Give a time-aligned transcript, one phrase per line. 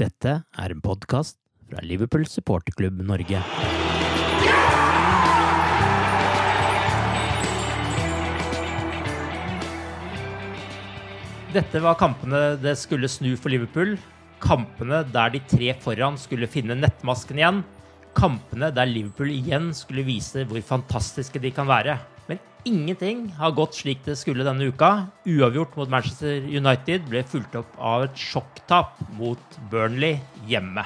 [0.00, 1.34] Dette er en podkast
[1.68, 3.42] fra Liverpool supporterklubb Norge.
[11.52, 13.98] Dette var kampene det skulle snu for Liverpool.
[14.40, 17.60] Kampene der de tre foran skulle finne nettmasken igjen.
[18.16, 21.98] Kampene der Liverpool igjen skulle vise hvor fantastiske de kan være.
[22.68, 25.06] Ingenting har gått slik det skulle denne uka.
[25.24, 30.18] Uavgjort mot Manchester United ble fulgt opp av et sjokktap mot Burnley
[30.50, 30.84] hjemme.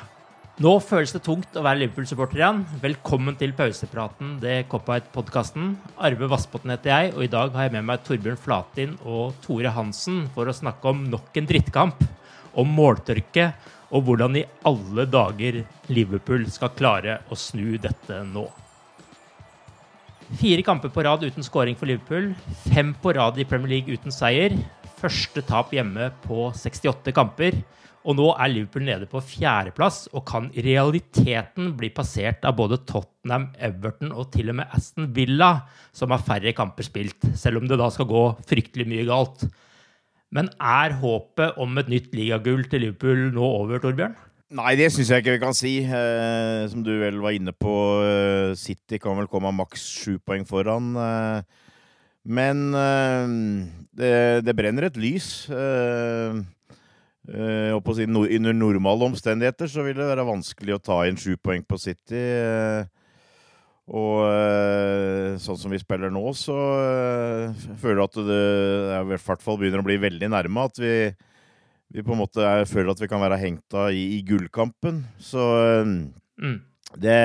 [0.63, 2.61] Nå føles det tungt å være Liverpool-supporter igjen.
[2.79, 5.73] Velkommen til pausepraten, det Cop-Out-podkasten.
[5.99, 9.75] Arve Vassbotn heter jeg, og i dag har jeg med meg Torbjørn Flatin og Tore
[9.75, 12.07] Hansen for å snakke om nok en drittkamp.
[12.55, 13.51] Om måltørke,
[13.91, 18.47] og hvordan i alle dager Liverpool skal klare å snu dette nå.
[20.35, 22.33] Fire kamper på rad uten scoring for Liverpool.
[22.73, 24.57] Fem på rad i Premier League uten seier.
[24.99, 27.61] Første tap hjemme på 68 kamper.
[28.05, 32.81] Og nå er Liverpool nede på fjerdeplass og kan i realiteten bli passert av både
[32.85, 35.53] Tottenham, Everton og til og med Aston Villa,
[35.95, 39.47] som har færre kamper spilt, selv om det da skal gå fryktelig mye galt.
[40.35, 44.19] Men er håpet om et nytt ligagull til Liverpool nå over, Torbjørn?
[44.53, 45.75] Nei, det syns jeg ikke vi kan si.
[45.89, 47.73] Eh, som du vel var inne på,
[48.05, 50.93] eh, City kan vel komme maks sju poeng foran.
[51.01, 51.63] Eh,
[52.29, 53.33] men eh,
[53.97, 55.49] det, det brenner et lys.
[55.49, 56.37] Eh,
[57.33, 61.39] eh, si, no, under normale omstendigheter så vil det være vanskelig å ta inn sju
[61.41, 62.25] poeng på City.
[63.85, 64.25] og
[65.45, 66.57] sånn som vi spiller nå, så
[67.81, 68.45] føler jeg at det
[68.97, 70.65] i hvert fall begynner å bli veldig nærme.
[70.69, 70.95] At vi,
[71.95, 75.05] vi på en måte er, føler at vi kan være hengt av i, i gullkampen.
[75.23, 75.95] Så eh,
[76.35, 76.57] Mm.
[76.99, 77.19] det,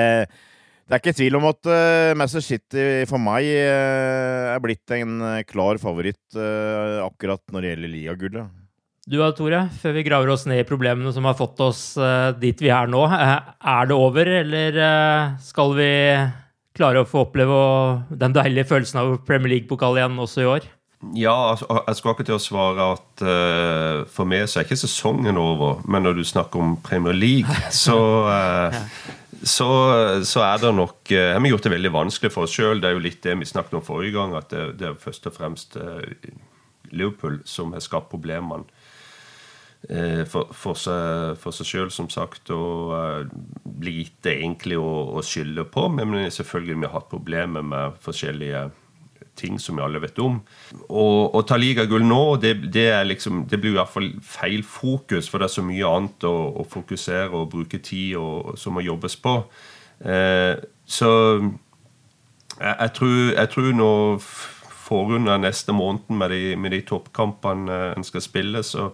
[0.86, 5.16] det er ikke tvil om at uh, Manchester City for meg uh, er blitt en
[5.32, 8.56] eh, klar favoritt uh, akkurat når det gjelder ligagullet.
[9.10, 12.30] Du da, Tore, før vi graver oss ned i problemene som har fått oss uh,
[12.38, 13.02] dit vi er nå.
[13.10, 13.32] eh,
[13.74, 15.90] er det over, eller eh, skal vi
[16.78, 17.56] klare å få oppleve
[18.20, 20.68] den deilige følelsen av Premier League-pokal igjen også i år?
[21.00, 24.76] Ja, altså, jeg skulle akkurat til å svare at uh, for meg så er ikke
[24.82, 25.80] sesongen over.
[25.88, 27.96] Men når du snakker om Premier League, så,
[28.28, 28.76] uh,
[29.40, 29.68] så,
[30.28, 32.82] så er det nok uh, Vi har gjort det veldig vanskelig for oss sjøl.
[32.82, 35.30] Det er jo litt det vi snakket om forrige gang, at det, det er først
[35.30, 36.34] og fremst eh,
[36.92, 38.68] Liverpool som har skapt problemene.
[39.88, 43.24] eh, For, for seg, for seg sjøl, som sagt, og uh,
[43.80, 45.88] lite egentlig å, å skylde på.
[45.96, 48.68] Men selvfølgelig vi har hatt problemer med forskjellige
[49.40, 50.38] ting som vi alle vet om.
[50.92, 55.40] Å ta ligagull nå, det, det, liksom, det blir i hvert fall feil fokus, for
[55.40, 59.16] det er så mye annet å, å fokusere og bruke tid og, som må jobbes
[59.20, 59.40] på.
[60.04, 60.54] Eh,
[60.90, 61.10] så
[62.60, 63.92] jeg, jeg, tror, jeg tror nå
[64.90, 68.90] forunder neste måned med de, de toppkampene en skal spille, så,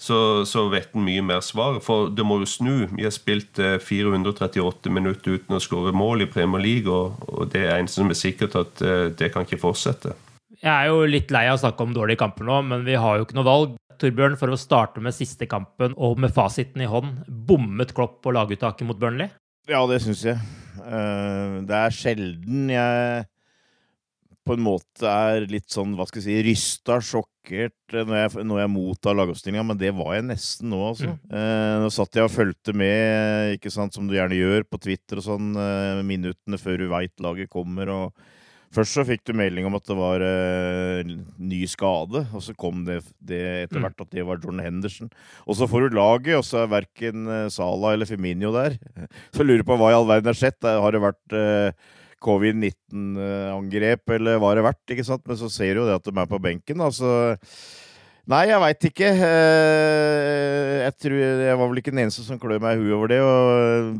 [0.00, 1.78] så, så vet en mye mer svar.
[1.84, 2.74] For det må jo snu.
[2.94, 7.52] Vi har spilt eh, 438 minutter uten å skåre mål i Premier League, og, og
[7.52, 10.16] det er en som er sikkert at eh, det kan ikke fortsette.
[10.60, 13.18] Jeg er jo litt lei av å snakke om dårlige kamper nå, men vi har
[13.18, 13.76] jo ikke noe valg.
[14.00, 18.32] Torbjørn, for å starte med siste kampen og med fasiten i hånd, bommet Klopp på
[18.32, 19.28] laguttaket mot Burnley?
[19.68, 20.40] Ja, det syns jeg.
[20.80, 23.28] Eh, det er sjelden jeg
[24.50, 28.60] på en måte er litt sånn, hva skal jeg si, rysta, sjokkert når jeg, når
[28.64, 31.12] jeg mottar lagoppstillinga, men det var jeg nesten nå, altså.
[31.14, 31.38] Mm.
[31.38, 35.22] Eh, nå satt jeg og fulgte med, ikke sant, som du gjerne gjør på Twitter
[35.22, 38.26] og sånn, eh, minuttene før du veit laget kommer, og
[38.70, 41.00] Først så fikk du melding om at det var eh,
[41.42, 43.82] ny skade, og så kom det, det etter Mm.
[43.82, 45.10] hvert at det var Jordan Henderson.
[45.42, 48.76] Og så får du laget, og så er verken eh, Salah eller Firmino der.
[49.34, 50.62] Så lurer du på hva i all verden har skjedd.
[50.62, 51.90] Eh, Har det vært eh,
[52.22, 54.82] covid-19-angrep, eller hva det vært?
[54.92, 55.24] ikke sant?
[55.26, 56.82] Men så ser du jo det at de er på benken.
[56.84, 57.14] da, så...
[58.30, 59.08] Nei, jeg veit ikke.
[59.26, 63.10] Eh, Jeg, tror, jeg var vel ikke den eneste som klør meg i huet over
[63.10, 63.20] det.
[63.24, 63.96] og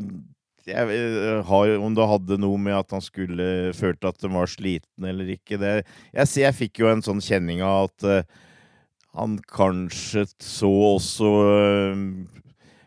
[0.68, 5.08] jeg eh, Om det hadde noe med at han skulle følte at de var sliten
[5.08, 5.72] eller ikke det,
[6.12, 8.38] jeg, jeg fikk jo en sånn kjenning av at eh,
[9.18, 11.30] han kanskje så også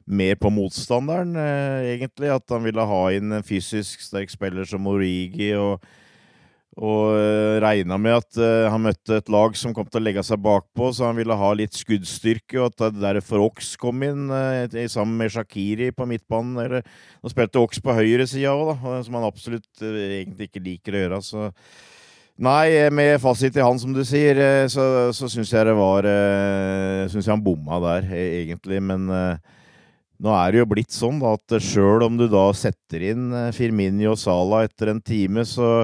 [0.06, 2.32] mer på motstanderen, eh, egentlig.
[2.34, 5.54] At han ville ha inn en fysisk sterk spiller som Origi.
[5.58, 5.84] og
[6.74, 10.24] og uh, regna med at eh, han møtte et lag som kom til å legge
[10.26, 14.32] seg bakpå, så han ville ha litt skuddstyrke, og at det derfor Ox kom inn
[14.34, 16.58] eh, sammen med Shakiri på midtbanen.
[16.64, 16.88] Eller,
[17.22, 18.74] nå spilte Ox på høyresida òg,
[19.06, 21.22] som han absolutt eh, egentlig ikke liker å gjøre.
[21.30, 21.52] Så
[22.42, 25.76] Nei, eh, med fasit i han, som du sier, eh, så, så syns jeg det
[25.78, 26.08] var
[27.12, 28.82] Syns jeg han bomma der, eh, egentlig.
[28.82, 29.60] Men eh,
[30.24, 33.52] nå er det jo blitt sånn da, at sjøl om du da setter inn eh,
[33.56, 35.84] Firmini og Sala etter en time, så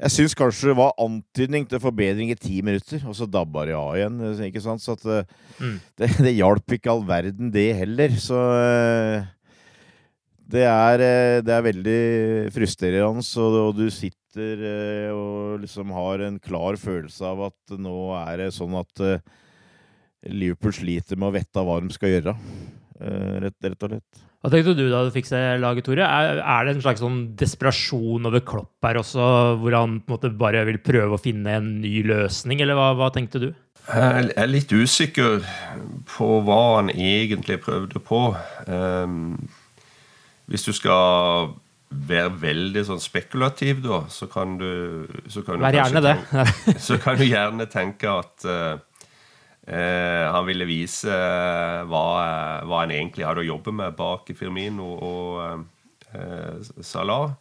[0.00, 3.76] jeg syns kanskje det var antydning til forbedring i ti minutter, og så dabba det
[3.76, 4.16] av igjen.
[4.30, 4.84] eh, ikke sant?
[4.84, 5.76] Så at eh, Mm.
[6.00, 8.14] det, det hjalp ikke all verden, det heller.
[8.16, 8.38] Så
[10.50, 11.02] det er,
[11.44, 11.98] det er veldig
[12.54, 14.64] frustrerende, og, du sitter
[15.12, 19.04] og liksom har en klar følelse av at nå er det sånn at
[20.32, 22.34] Liverpool sliter med å vite hva de skal gjøre,
[23.00, 24.26] rett, rett og slett.
[24.40, 26.06] Hva tenkte du da du fikk se laget, Tore?
[26.06, 29.24] Er, er det en slags sånn desperasjon over Klopp her også,
[29.60, 32.94] hvor han på en måte bare vil prøve å finne en ny løsning, eller hva,
[32.96, 33.50] hva tenkte du?
[33.90, 35.40] Jeg er litt usikker
[36.08, 38.22] på hva han egentlig prøvde på.
[38.68, 39.34] Um,
[40.50, 41.52] hvis du skal
[41.90, 46.16] være veldig sånn spekulativ, da, så kan du, så kan du Vær gjerne det.
[46.86, 48.78] så kan du gjerne tenke at eh, eh,
[49.68, 52.04] han ville vise eh, hva,
[52.66, 55.64] hva han egentlig hadde å jobbe med bak Firmino og
[56.14, 57.34] eh, Salah.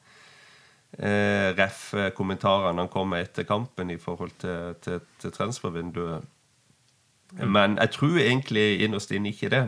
[0.98, 6.26] Eh, ref eh, kommentarene han kom med etter kampen i forhold til, til, til transfervinduet.
[7.46, 9.68] Men jeg tror egentlig innerst inne ikke det.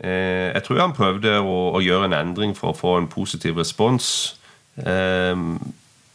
[0.00, 3.56] Eh, jeg tror han prøvde å, å gjøre en endring for å få en positiv
[3.56, 4.36] respons.
[4.76, 5.34] Eh,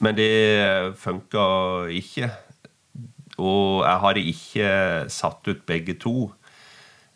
[0.01, 0.31] men det
[1.01, 1.45] funka
[1.93, 2.29] ikke.
[3.41, 4.69] Og jeg hadde ikke
[5.11, 6.31] satt ut begge to.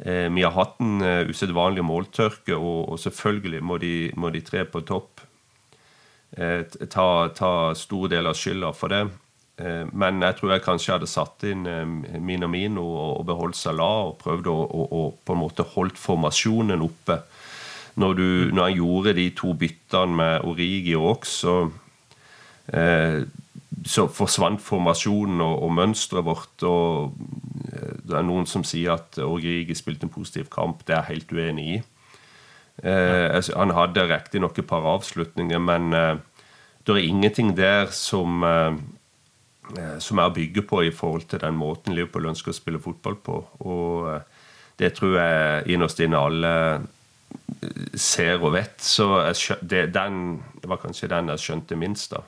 [0.01, 4.65] Eh, vi har hatt en uh, usedvanlig måltørke, og, selvfølgelig må de, må de tre
[4.67, 5.21] på topp
[6.37, 9.05] eh, ta, ta stor del av skylda for det.
[9.57, 11.85] Eh, men jeg tror jeg kanskje hadde satt inn eh,
[12.19, 17.21] Minamino og, beholdt Salah og prøvd å, å, å på en måte holdt formasjonen oppe.
[17.95, 21.55] Når, du, når han gjorde de to byttene med Origi og Ox, så,
[22.75, 23.21] eh,
[23.83, 26.63] så forsvant formasjonen og, og mønsteret vårt.
[26.63, 27.17] og
[27.73, 30.85] eh, Det er noen som sier at Origi spilte en positiv kamp.
[30.85, 31.81] Det er jeg helt uenig i.
[32.83, 36.17] Eh, altså, han hadde riktignok et par avslutninger, men eh,
[36.85, 38.75] det er ingenting der som eh,
[39.77, 42.83] eh, som er å bygge på i forhold til den måten Liverpool ønsker å spille
[42.83, 43.39] fotball på.
[43.65, 44.21] Og eh,
[44.79, 46.53] det tror jeg innerst inne alle
[47.95, 48.75] ser og vet.
[48.83, 52.23] Så jeg det, den, var kanskje den jeg skjønte minst, da.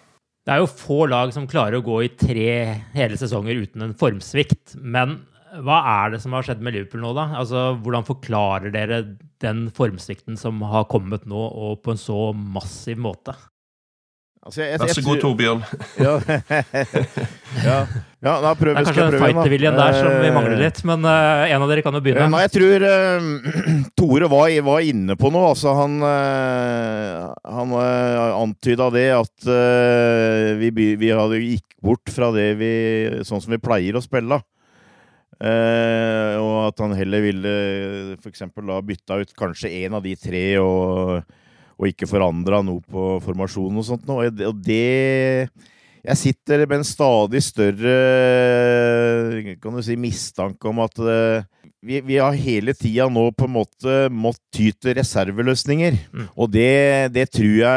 [0.48, 2.52] Det er jo få lag som klarer å gå i tre
[2.94, 4.78] hele sesonger uten en formsvikt.
[4.80, 5.18] Men
[5.68, 7.26] hva er det som har skjedd med Liverpool nå, da?
[7.36, 9.02] Altså, Hvordan forklarer dere
[9.44, 13.36] den formsvikten som har kommet nå, og på en så massiv måte?
[14.48, 15.62] Altså, jeg- jeg- Vær så god, Torbjørn.
[16.06, 16.14] Ja,
[17.68, 17.78] ja.
[18.24, 21.44] ja da prøver, Det er kanskje fighterviljen der som vi Eh, mangler litt, men uh,
[21.52, 22.30] en av dere kan jo Eh, begynne.
[22.32, 23.28] Nei, jeg tror uh,
[24.00, 25.50] Tore var, var inne på noe.
[25.52, 32.32] Altså, han uh, han uh, antyda det at eh, vi, vi hadde gikk bort fra
[32.32, 32.72] det vi
[33.28, 34.40] Sånn som vi pleier å spille.
[35.38, 37.52] Eh, og at han heller ville
[38.24, 38.42] f.eks.
[38.56, 41.20] da bytta ut kanskje én av de tre og,
[41.78, 44.30] og ikke forandra noe på formasjonen og sånt noe.
[44.50, 45.50] Og det-
[46.08, 47.96] Jeg sitter med en stadig større
[49.60, 51.44] kan du si, mistanke om at eh,
[51.84, 55.98] vi, vi har hele tida nå på en måte måttet ty til reserveløsninger.
[56.14, 56.28] Mm.
[56.38, 57.76] Og det, det tror jeg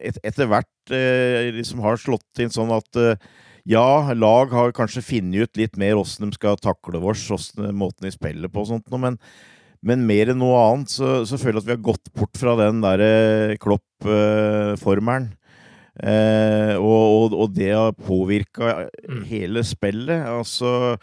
[0.00, 3.30] et, etter hvert eh, liksom har slått inn sånn at eh,
[3.70, 8.08] ja, lag har kanskje funnet ut litt mer åssen de skal takle oss, åssen måten
[8.08, 9.18] de spiller på og sånt noe, men,
[9.86, 12.56] men mer enn noe annet så, så føler jeg at vi har gått bort fra
[12.60, 15.30] den derre Klopp-formelen.
[16.00, 18.86] Eh, og, og, og det har påvirka
[19.28, 20.22] hele spillet.
[20.28, 20.94] Altså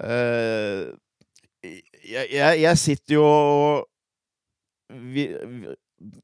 [0.00, 0.90] eh,
[2.04, 3.28] jeg, jeg, sitter jo
[4.92, 5.72] vi, vi,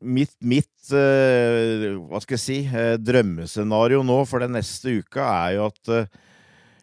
[0.05, 5.55] Mitt, mitt eh, hva skal jeg si, eh, drømmescenario nå for den neste uka er
[5.57, 6.11] jo at eh,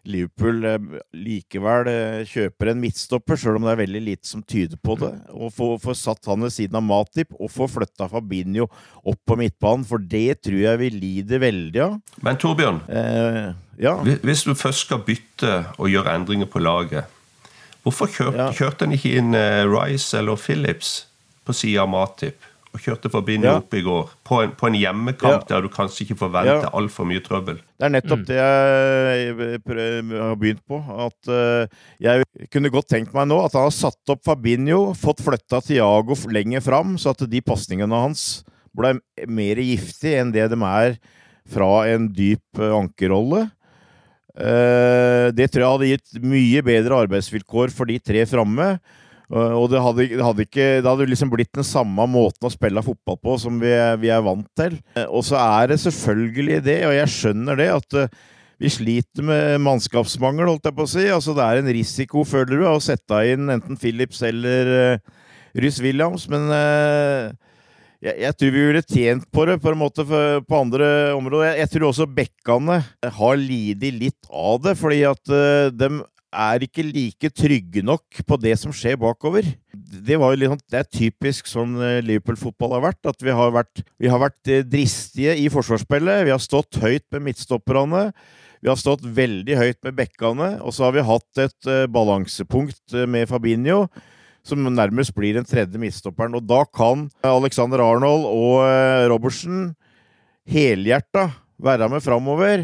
[0.07, 0.77] Liverpool eh,
[1.17, 5.11] likevel eh, kjøper en midtstopper, sjøl om det er veldig lite som tyder på det.
[5.35, 8.69] Og får, får satt han ved siden av Matip, og får flytta Fabinho
[9.03, 9.83] opp på midtbanen.
[9.89, 11.99] For det tror jeg vi lider veldig av.
[12.23, 13.51] Men Torbjørn, Eh,
[13.83, 13.97] ja.
[14.23, 17.05] hvis du først skal bytte og gjøre endringer på laget,
[17.83, 18.51] hvorfor kjørte, Ja.
[18.51, 21.05] kjørte en ikke inn eh, Rice eller Phillips
[21.45, 22.39] på sida av Matip?
[22.75, 23.55] Og kjørte Fabinho Ja.
[23.61, 25.55] opp i går, på en, på en hjemmekamp Ja.
[25.55, 26.69] der du kanskje ikke forventer Ja.
[26.75, 27.55] altfor mye trøbbel.
[27.79, 29.35] Det er nettopp det jeg
[30.11, 30.77] har begynt på.
[31.07, 31.67] At eh,
[31.99, 36.13] jeg kunne godt tenkt meg nå at han har satt opp Fabinho, fått flytta Tiago
[36.29, 38.43] lenger fram, så at de pasningene hans
[38.75, 40.97] ble mer giftige enn det de er
[41.47, 43.47] fra en dyp eh, ankerrolle.
[44.37, 48.75] Eh, det tror jeg hadde gitt mye bedre arbeidsvilkår for de tre framme.
[49.27, 52.83] Eh, og det hadde, hadde ikke Det hadde liksom blitt den samme måten å spille
[52.85, 54.77] fotball på som vi, vi er vant til.
[54.95, 58.19] Eh, og så er det selvfølgelig det, og jeg skjønner det, at eh,
[58.57, 61.03] vi sliter med mannskapsmangel, holdt jeg på å si.
[61.13, 65.19] Altså Det er en risiko, føler du, å sette inn enten Phillips eller uh,
[65.53, 67.29] Rhys Williams, men uh,
[68.01, 71.51] jeg, jeg tror vi ville tjent på det på en måte for, på andre områder.
[71.51, 72.79] Jeg, jeg tror også bekkene
[73.19, 75.91] har lidd litt av det, fordi at uh, de
[76.33, 79.45] er ikke like trygge nok på det som skjer bakover.
[79.71, 82.99] Det, litt sånn, det er typisk sånn eh, Liverpool-fotball har vært.
[83.07, 86.25] At vi har vært, vi har vært eh, dristige i forsvarsspillet.
[86.27, 88.09] Vi har stått høyt med midtstopperne.
[88.59, 90.51] Vi har stått veldig høyt med bekkene.
[90.65, 93.85] Og så har vi hatt et eh, balansepunkt med Fabinho
[94.47, 96.37] som nærmest blir den tredje midtstopperen.
[96.39, 98.61] Og da kan Alexander Arnold og
[99.11, 99.73] Robertsen
[100.47, 101.25] helhjerta
[101.59, 102.63] være med framover.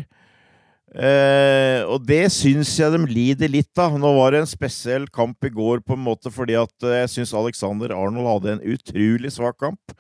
[0.94, 3.96] Eh, og det syns jeg de lider litt av.
[3.98, 7.14] Nå var det en spesiell kamp i går på en måte fordi at eh, jeg
[7.16, 9.96] syns Alexander Arnold hadde en utrolig svak kamp.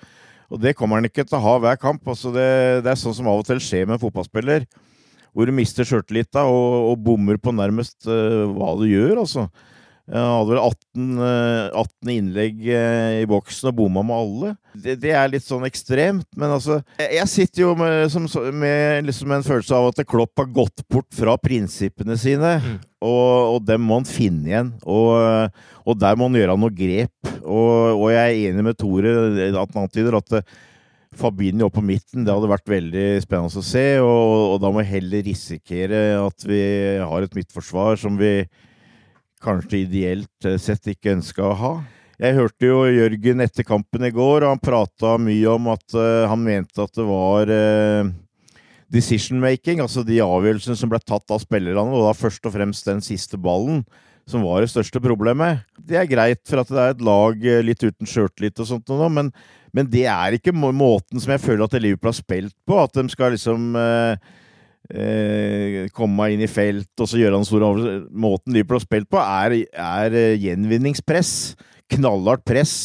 [0.53, 2.05] Og det kommer han ikke til å ha hver kamp.
[2.05, 2.47] Altså det,
[2.85, 4.67] det er sånn som av og til skjer med en fotballspiller.
[5.33, 9.47] Hvor du mister sjøltillita og, og bommer på nærmest uh, hva du gjør, altså.
[10.11, 14.49] Han hadde vel 18, eh, 18 innlegg eh, i boksen og bomma med alle.
[14.75, 19.31] Det, det er litt sånn ekstremt, men altså Jeg sitter jo med, som, med liksom
[19.31, 22.57] en følelse av at Klopp har gått bort fra prinsippene sine,
[22.99, 24.73] og, og dem må han finne igjen.
[24.83, 25.55] Og,
[25.87, 27.31] og der må han gjøre noe grep.
[27.39, 29.15] Og, og jeg er enig med Tore
[29.53, 30.53] at han antyder at eh,
[31.15, 34.81] Fabinho opp på midten, det hadde vært veldig spennende å se, og, og da må
[34.81, 36.61] vi heller risikere at vi
[36.99, 38.39] har et midtforsvar som vi
[39.43, 41.73] kanskje ideelt eh, sett ikke ønska å ha.
[42.21, 46.29] Jeg hørte jo Jørgen etter kampen i går, og han prata mye om at uh,
[46.29, 48.11] han mente at det var uh,
[48.93, 52.87] decision making, altså de avgjørelsene som ble tatt av spillerne, og da først og fremst
[52.87, 53.81] den siste ballen,
[54.29, 55.65] som var det største problemet.
[55.75, 59.09] Det er greit for at det er et lag litt uten sjøltillit og sånt, noe,
[59.11, 59.33] men,
[59.75, 62.77] men det er ikke må- måten som jeg føler at Liverpool har spilt på.
[62.79, 64.31] At de skal liksom eh,
[64.89, 68.07] eh, komme inn i felt og så gjøre han stor over...
[68.11, 71.53] Måten Liverpool har spilt på, er, er eh, gjenvinningspress.
[71.93, 72.75] Knallhardt press.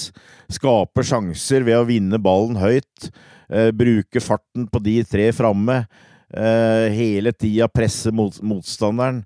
[0.53, 3.11] Skape sjanser ved å vinne ballen høyt.
[3.49, 5.83] Eh, bruke farten på de tre framme.
[6.29, 9.23] Eh, hele tida presse mot, motstanderen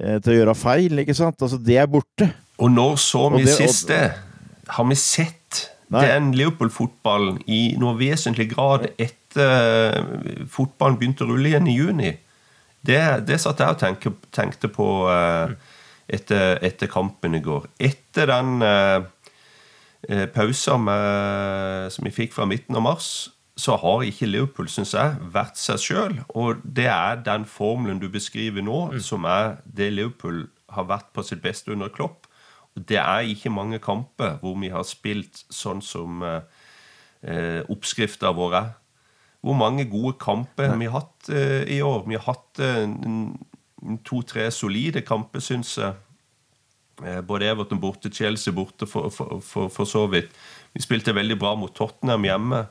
[0.00, 1.36] eh, til å gjøre feil, ikke sant?
[1.44, 2.30] Altså, det er borte.
[2.58, 4.06] Og når så vi det- sist det?
[4.68, 6.02] Har vi sett Nei.
[6.04, 9.98] den Liverpool-fotballen i noe vesentlig grad etter eh,
[10.48, 12.12] fotballen begynte å rulle igjen i juni?
[12.86, 15.56] Det, det satt jeg og tenke, tenkte på eh,
[16.08, 17.66] etter, etter kampen i går.
[17.78, 19.00] Etter den eh,
[20.08, 23.10] eh, pausen med- som vi fikk fra midten av mars,
[23.58, 26.14] så har ikke Liverpool, syns jeg, vært seg sjøl.
[26.38, 31.24] Og det er den formelen du beskriver nå, som er det Liverpool har vært på
[31.26, 32.28] sitt beste under Klopp.
[32.76, 36.42] Og det er ikke mange kamper hvor vi har spilt sånn som eh,
[37.26, 38.68] eh, oppskrifta vår er.
[39.44, 42.04] Hvor mange gode kamper vi har hatt uh, i år?
[42.08, 43.38] Vi har hatt en
[44.06, 45.94] to-tre solide kamper, syns jeg.
[46.98, 50.34] Uh, Både Everton borte, Chelsea borte, for, for, for, for så vidt.
[50.74, 52.64] Vi spilte veldig bra mot Tottenham hjemme.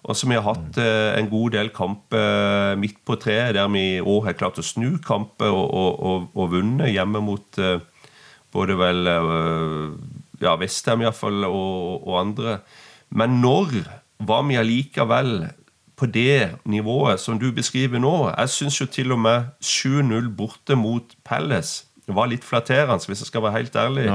[0.00, 3.82] Og så vi har hatt eh, en god del kamper midt på treet, der vi
[3.98, 7.60] i år har klart å snu kamper og, og, og, og vunnet hjemme mot
[8.56, 9.10] både vel
[10.40, 12.56] ja, Vestheim iallfall og, og andre.
[13.12, 13.76] Men når
[14.24, 15.34] var vi allikevel
[16.00, 18.14] på det nivået som du beskriver nå?
[18.32, 23.30] Jeg syns jo til og med 7-0 borte mot Pelles var litt flatterende, hvis jeg
[23.30, 24.06] skal være helt ærlig.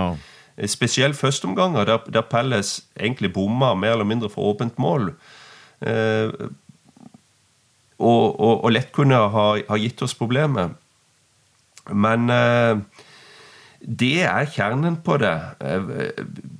[0.57, 5.13] Eh, Spesielt førsteomganger, der, der Pelles egentlig bomma mer eller mindre for åpent mål.
[5.81, 6.31] Eh,
[7.99, 10.73] og, og, og lett kunne ha, ha gitt oss problemer.
[11.93, 12.81] Men eh,
[13.85, 15.35] det er kjernen på det.
[15.61, 15.89] Eh,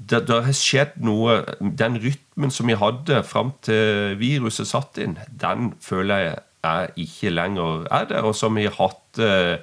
[0.05, 0.21] det.
[0.27, 5.73] Det har skjedd noe Den rytmen som vi hadde fram til viruset satt inn, den
[5.81, 9.57] føler jeg er ikke lenger er der, Og som vi har hatt eh,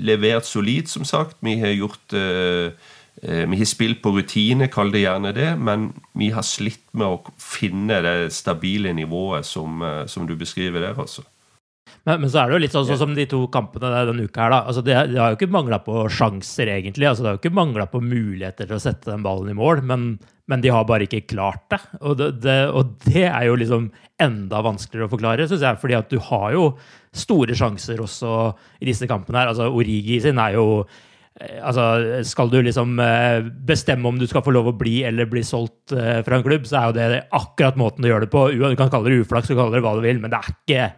[0.00, 1.36] levert solid, som sagt.
[1.40, 2.72] Vi har gjort eh,
[3.22, 7.06] eh, vi har spilt på rutine, kall det gjerne det, men vi har slitt med
[7.06, 11.00] å finne det stabile nivået som, eh, som du beskriver der.
[11.00, 11.22] altså.
[12.18, 14.54] Men, så er det jo litt sånn, sånn som de to kampene denne uka her,
[14.54, 14.60] da.
[14.70, 17.08] Altså, det, det, har jo ikke mangla på sjanser, egentlig.
[17.08, 19.84] Altså, det har jo ikke mangla på muligheter til å sette den ballen i mål,
[19.86, 20.06] men,
[20.50, 21.80] men de har bare ikke klart det.
[22.00, 22.56] Og det, det.
[22.72, 23.90] og det, er jo liksom
[24.20, 25.80] enda vanskeligere å forklare, syns jeg.
[25.82, 26.64] fordi at du har jo
[27.16, 28.34] store sjanser også
[28.80, 29.52] i disse kampene her.
[29.52, 34.44] Altså, Origi sin er jo eh, Altså, skal du liksom eh, bestemme om du skal
[34.46, 37.22] få lov å bli eller bli solgt eh, fra en klubb, så er jo det
[37.38, 38.48] akkurat måten du gjør det på.
[38.52, 40.52] Du kan kalle det uflaks, du kan kalle det hva du vil, men det er
[40.56, 40.90] ikke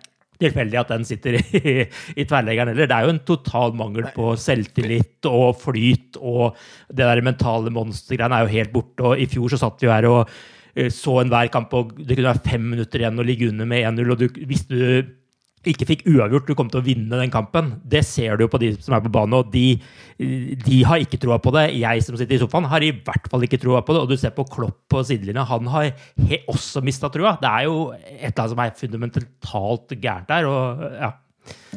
[0.43, 1.75] tilfeldig at den sitter i,
[2.19, 2.91] i tverrleggeren heller.
[2.91, 6.59] Det er jo en total mangel på selvtillit og flyt, og
[6.91, 9.07] det der mentale monstergreiene er jo helt borte.
[9.07, 10.21] og I fjor så satt vi her og
[10.75, 13.89] eh, så enhver kamp, og det kunne være fem minutter igjen å ligge under med
[13.95, 14.79] 1-0, og du, hvis du
[15.71, 17.75] ikke fikk uavgjort, du kom til å vinne den kampen.
[17.87, 19.77] Det ser du jo på de som er på banen, og de,
[20.19, 21.69] de har ikke troa på det.
[21.79, 24.03] Jeg som sitter i sofaen, har i hvert fall ikke troa på det.
[24.03, 25.93] Og du ser på Klopp på sidelinja, han har
[26.51, 27.37] også mista trua.
[27.43, 30.51] Det er jo et eller annet som er fundamentalt gærent der.
[30.51, 31.13] og ja.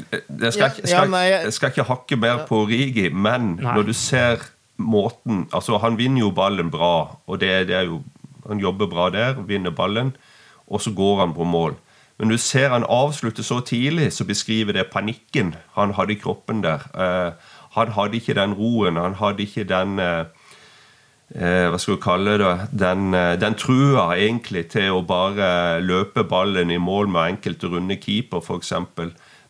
[0.05, 3.71] Jeg skal, ikke, skal, jeg skal ikke hakke mer på Rigi, men Nei.
[3.71, 4.43] når du ser
[4.77, 8.01] måten altså Han vinner jo ballen bra, og det, det er jo,
[8.45, 10.15] han jobber bra der, vinner ballen,
[10.67, 11.77] og så går han på mål.
[12.17, 16.63] Men du ser han avslutte så tidlig, så beskriver det panikken han hadde i kroppen
[16.63, 16.87] der.
[16.95, 17.35] Uh,
[17.75, 20.23] han hadde ikke den roen, han hadde ikke den uh,
[21.35, 22.53] uh, Hva skal du kalle det?
[22.71, 28.39] Den, den trua egentlig til å bare løpe ballen i mål med enkelte runde keeper,
[28.39, 28.71] f.eks.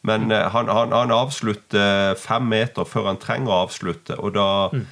[0.06, 4.86] Men han, han, han, avslutter fem meter før han trenger å avslutte, og da mm.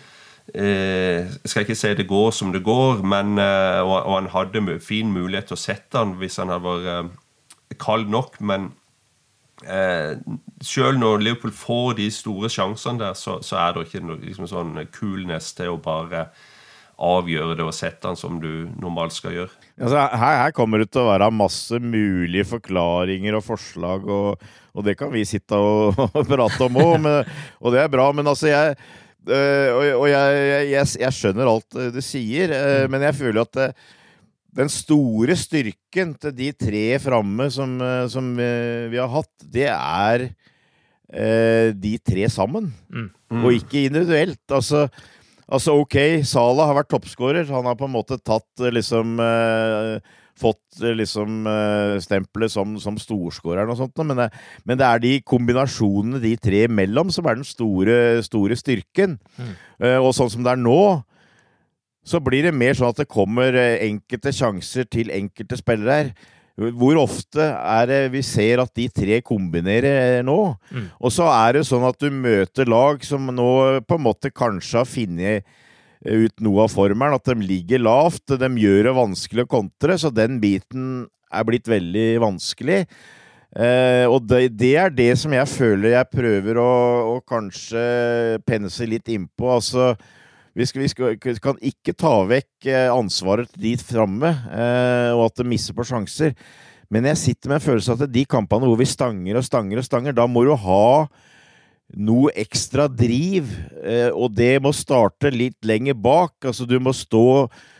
[0.43, 5.07] Eh, skal ikke si det går som det går, men, og, og, han hadde fin
[5.07, 7.13] mulighet til å sette han hvis han hadde vært
[7.79, 8.71] kald nok, men
[9.67, 10.15] eh,
[10.63, 14.49] selv når Liverpool får de store sjansene der, så, så er det ikke noe liksom
[14.49, 16.27] sånn coolness til å bare
[17.03, 19.53] avgjøre det og sette den som du normalt skal gjøre.
[19.81, 24.85] Altså, her, her, kommer det til å være masse mulige forklaringer og forslag, og, og
[24.85, 27.09] det kan vi sitte og, og prate om òg,
[27.59, 28.11] og det er bra.
[28.15, 33.07] Men altså, jeg øh, Og, og jeg, jeg, jeg, skjønner alt du sier, øh, men
[33.09, 33.69] jeg føler at det,
[34.53, 39.69] den store styrken til de tre framme som, eh, som eh, vi har hatt, det
[39.73, 40.27] er
[41.09, 42.71] eh, de tre sammen.
[42.89, 43.09] Mm.
[43.33, 43.43] Mm.
[43.43, 44.43] Og ikke individuelt.
[44.51, 44.87] Altså,
[45.47, 47.49] altså, ok, Salah har vært toppskårer.
[47.49, 51.45] Han har på en måte tatt eh, liksom eh, Fått liksom
[52.01, 54.25] stempelet som, som storskåreren og sånt, men det,
[54.65, 59.13] men det, er de kombinasjonene de tre imellom som er den store, store styrken.
[59.37, 59.51] Mm.
[59.77, 60.79] Eh, og sånn som det er nå,
[62.03, 66.13] så blir det mer sånn at det kommer eh, enkelte sjanser til enkelte spillere her.
[66.53, 70.37] Hvor ofte er det vi ser at de tre kombinerer nå?
[70.69, 70.91] Mm.
[71.01, 73.49] Og så er det sånn at du møter lag som nå
[73.87, 75.49] på en måte kanskje har funnet
[76.03, 77.17] ut noe av formelen.
[77.17, 78.35] At de ligger lavt.
[78.37, 82.83] De gjør det vanskelig å kontre, så den biten er blitt veldig vanskelig.
[83.53, 86.73] Eh, og det, det, er det som jeg føler jeg prøver å,
[87.15, 87.81] å kanskje
[88.45, 89.55] pense litt innpå.
[89.57, 89.95] Altså
[90.53, 95.27] vi, skal, vi skal, kan ikke ta vekk eh, ansvaret til de framme, eh, og
[95.27, 96.35] at de misser på sjanser.
[96.93, 99.81] Men jeg sitter med en følelse av at de kampene hvor vi stanger og stanger
[99.81, 100.87] og stanger, da må du ha
[101.93, 103.49] noe ekstra driv,
[103.81, 106.35] eh, og det må starte litt lenger bak.
[106.45, 107.25] Altså, du må stå,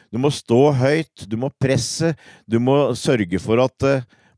[0.09, 2.15] du må stå høyt, du må presse,
[2.49, 3.89] du må sørge for at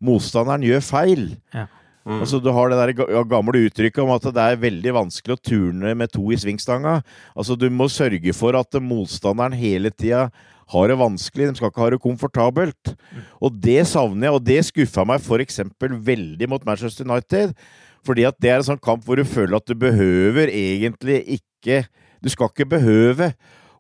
[0.04, 1.28] motstanderen gjør feil.
[1.56, 1.70] Ja.
[2.06, 2.20] Mm.
[2.22, 5.96] Altså, du har det der gamle uttrykket om at det er veldig vanskelig å turne
[5.98, 7.00] med to i svingstanga.
[7.34, 10.28] Altså, du må sørge for at motstanderen hele tida
[10.74, 11.50] har det vanskelig.
[11.50, 12.94] De skal ikke ha det komfortabelt.
[12.94, 13.26] Mm.
[13.42, 15.62] Og det savner jeg, og det skuffa meg f.eks.
[15.82, 17.56] veldig mot Manchester United.
[18.06, 21.86] Fordi at det er en sånn kamp hvor du føler at du behøver egentlig ikke
[22.22, 23.32] Du skal ikke behøve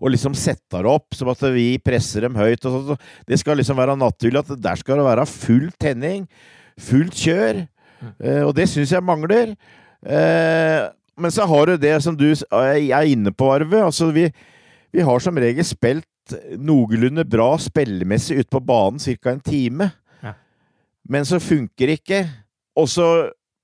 [0.01, 2.65] å liksom sette deg opp som at vi presser dem høyt.
[2.65, 3.05] og sånt.
[3.25, 6.27] Det skal liksom være naturlig at der skal det være full tenning,
[6.77, 7.63] fullt kjør.
[8.19, 9.55] Uh, og det syns jeg mangler.
[10.05, 13.85] Uh, men så har du det som du er inne på, Arve.
[13.87, 14.27] Altså, vi,
[14.91, 16.09] vi har som regel spilt
[16.57, 19.31] noenlunde bra spillemessig ute på banen ca.
[19.31, 19.89] en time.
[20.25, 20.33] Ja.
[21.07, 22.25] Men så funker det ikke.
[22.75, 23.07] Og så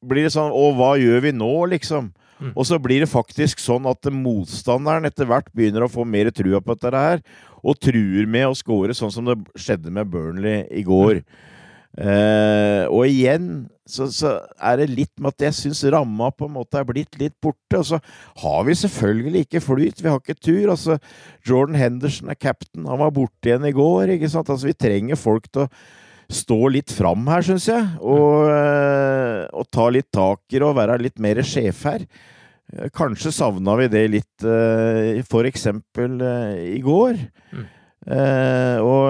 [0.01, 2.11] blir det sånn Å, hva gjør vi nå, liksom?
[2.41, 2.53] Mm.
[2.55, 6.61] Og så blir det faktisk sånn at motstanderen etter hvert begynner å få mer trua
[6.63, 7.21] på dette her,
[7.61, 11.21] og truer med å score sånn som det skjedde med Burnley i går.
[11.21, 11.50] Mm.
[11.99, 16.53] Eh, og igjen så, så, er det litt med at jeg syns ramma på en
[16.55, 17.81] måte er blitt litt borte.
[17.81, 17.99] Og så
[18.43, 20.71] har vi selvfølgelig ikke flyt, vi har ikke tur.
[20.71, 20.99] Altså,
[21.47, 24.15] Jordan Henderson er captain, han var borte igjen i går.
[24.15, 24.49] ikke sant?
[24.49, 25.71] Altså, Vi trenger folk til å
[26.31, 27.83] stå litt fram her, syns jeg.
[27.99, 32.07] Og, uh, og, ta litt tak i det og være litt mer sjef her.
[32.71, 36.23] Eh, kanskje savna vi det litt uh, for eksempel
[36.71, 37.19] i går.
[37.51, 37.67] Mm.
[38.01, 39.03] Uh, og,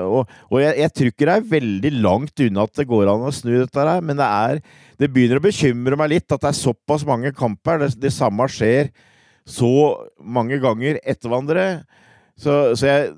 [0.00, 3.26] og, og jeg, jeg, tror ikke det er veldig langt unna at det går an
[3.28, 4.62] å snu dette her, men det, er,
[4.96, 7.82] det begynner å bekymre meg litt at det er såpass mange kamper.
[7.82, 8.88] Det, det samme skjer
[9.44, 9.72] så
[10.24, 11.66] mange ganger etter hverandre.
[12.40, 13.12] Så, så jeg,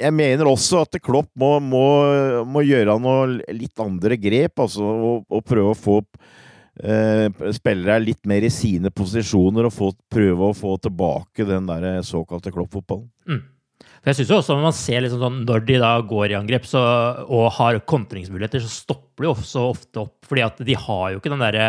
[0.00, 1.84] jeg, mener også at Klopp må, må,
[2.48, 8.24] må gjøre noe litt andre grep, altså, og, og prøve å få uh, spillere litt
[8.30, 13.08] mer i sine posisjoner og få, prøve å få tilbake den der såkalte Klopp-fotballen.
[13.28, 13.44] Mm.
[14.08, 16.36] For jeg synes jo også Når man ser liksom sånn, når de da går i
[16.38, 16.80] angrep så,
[17.28, 20.14] og har kontringsmuligheter, så stopper de også ofte opp.
[20.24, 21.66] fordi at de har jo ikke den derre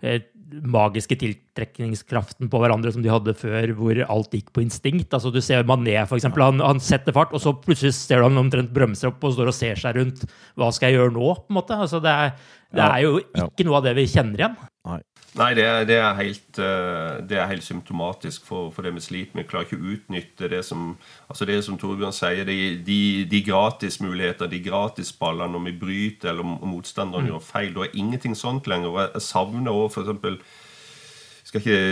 [0.00, 0.22] eh,
[0.64, 5.12] magiske tiltrekningskraften på hverandre som de hadde før, hvor alt gikk på instinkt.
[5.12, 6.46] Altså Du ser Mané, for eksempel.
[6.46, 9.52] Han, han setter fart, og så plutselig ser du han omtrent bremser opp og står
[9.52, 10.24] og ser seg rundt.
[10.56, 11.34] Hva skal jeg gjøre nå?
[11.42, 11.76] på en måte?
[11.76, 12.32] Altså Det er,
[12.72, 14.56] det er jo ikke noe av det vi kjenner igjen.
[14.88, 15.02] Nei.
[15.34, 19.34] Nei, det det, er helt, eh, det er, helt, symptomatisk for, for det vi sliter
[19.34, 19.42] med.
[19.42, 20.92] Vi klarer ikke å utnytte det som
[21.26, 26.46] altså det som Torbjørn sier, de, de, de gratismuligheter, de gratisballene når vi bryter eller
[26.46, 27.32] motstanderen mm.
[27.32, 27.74] gjør feil.
[27.74, 28.94] Da er ingenting sånt lenger.
[28.94, 30.62] og Jeg savner òg f.eks.
[31.50, 31.82] Skal ikke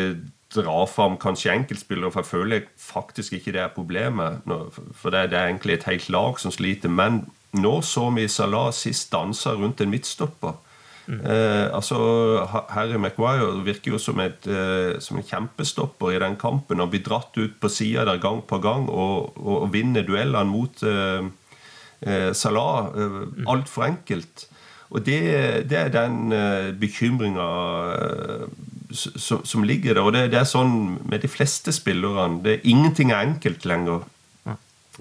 [0.53, 4.47] dra fram kanskje enkeltspillere, for jeg føler faktisk ikke det er problemet.
[4.95, 6.93] For det, det er egentlig et helt lag som sliter.
[6.93, 7.25] Men
[7.59, 10.61] nå så vi Salah sist danse rundt en midtstopper.
[11.09, 11.97] Eh, altså,
[12.71, 16.79] Harry Maguire virker jo som, et, eh, som, en kjempestopper i den kampen.
[16.79, 20.51] Han blir dratt ut på sida der gang på gang og, og, og vinner duellene
[20.51, 21.27] mot eh,
[22.07, 24.47] eh Salah eh, altfor enkelt.
[24.93, 25.21] Og det,
[25.71, 27.51] det er den eh, bekymringa
[27.97, 28.47] eh,
[28.93, 30.03] som, som, ligger der.
[30.03, 32.43] Og det, det, er sånn med de fleste spillerne.
[32.45, 34.05] Det, ingenting er enkelt lenger.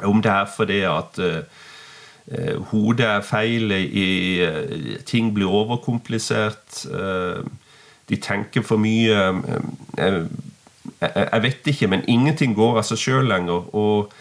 [0.02, 1.44] Om det er fordi at Eh,
[2.72, 6.86] hodet er feil, i, eh, ting blir overkomplisert.
[6.94, 7.44] Eh,
[8.10, 9.34] de tenker for mye.
[11.02, 13.76] Jeg vet ikke, men ingenting går av seg sjøl lenger.
[13.76, 14.12] Og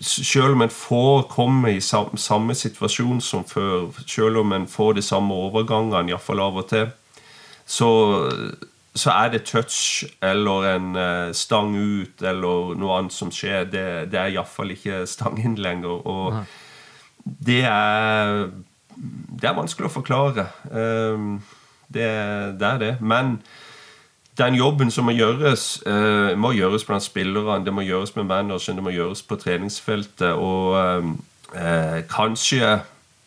[0.00, 5.02] selv om en får komme i samme situasjon som før, selv om en får de
[5.02, 6.88] samme overgangene, iallfall av og til,
[7.66, 7.90] så,
[8.94, 13.64] så, er det touch eller en stang ut eller noe annet som skjer.
[13.64, 16.00] Det, det er iallfall ikke stang inn lenger.
[16.06, 16.44] og
[17.24, 18.48] det er,
[19.40, 20.48] det er vanskelig å forklare.
[20.70, 21.38] Ehm,
[21.88, 22.08] det,
[22.60, 22.92] det, er det.
[23.00, 23.38] Men
[24.38, 28.80] den jobben som må gjøres, eh, må gjøres blant spillerne, det må gjøres med manageren,
[28.80, 30.32] det må gjøres på treningsfeltet.
[30.34, 31.14] Og ehm,
[31.54, 32.80] eh, kanskje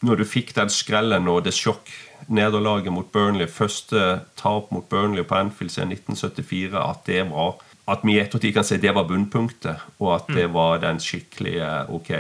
[0.06, 1.90] når du fikk den skrellen og det sjokk
[2.28, 7.56] nederlaget mot Burnley, første tap mot Burnley på Anfield siden 1974, at det var
[7.88, 10.56] at vi i ettertid kan si det var bunnpunktet, og at det mm.
[10.58, 12.12] var den skikkelige ok,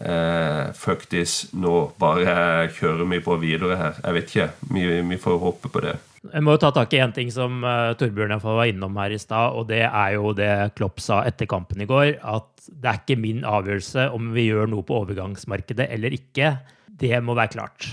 [0.00, 4.02] eh, fuck this, nå bare kjører vi på videre her.
[4.02, 4.50] Jeg vet ikke.
[4.74, 5.96] Vi, vi får håpe på det.
[6.26, 9.20] Jeg må jo ta tak i en ting som uh, Torbjørn var innom her i
[9.20, 13.02] stad, og det er jo det Klopp sa etter kampen i går, at det er
[13.02, 16.56] ikke min avgjørelse om vi gjør noe på overgangsmarkedet eller ikke.
[16.86, 17.90] Det må være klart.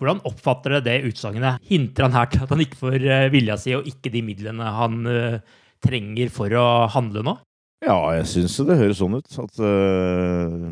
[0.00, 1.60] Hvordan oppfatter dere det utsagnet?
[1.68, 4.74] Hinter han her til at han ikke får uh, vilja si og ikke de midlene
[4.76, 5.40] han uh,
[5.84, 7.36] trenger for å handle nå?
[7.80, 9.36] Ja, jeg syns det høres sånn ut.
[9.40, 10.70] At uh,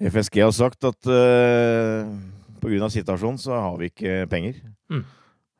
[0.00, 2.08] FSG har sagt at uh,
[2.60, 2.88] pga.
[2.88, 4.62] situasjonen så har vi ikke penger.
[4.88, 5.02] Mm.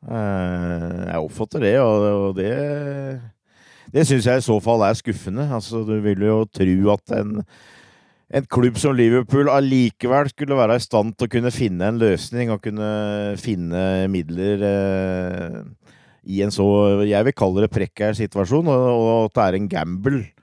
[0.01, 2.49] Uh, jeg oppfatter det, og, og det
[3.93, 5.45] Det syns jeg i så fall er skuffende.
[5.45, 7.43] Altså, du vil jo tro at en,
[8.33, 12.53] en klubb som Liverpool allikevel skulle være i stand til å kunne finne en løsning
[12.53, 15.61] og kunne finne midler uh,
[16.23, 16.65] i en så
[17.03, 20.40] jeg vil kalle det prekær situasjon, og, og at det er en gamble Eh,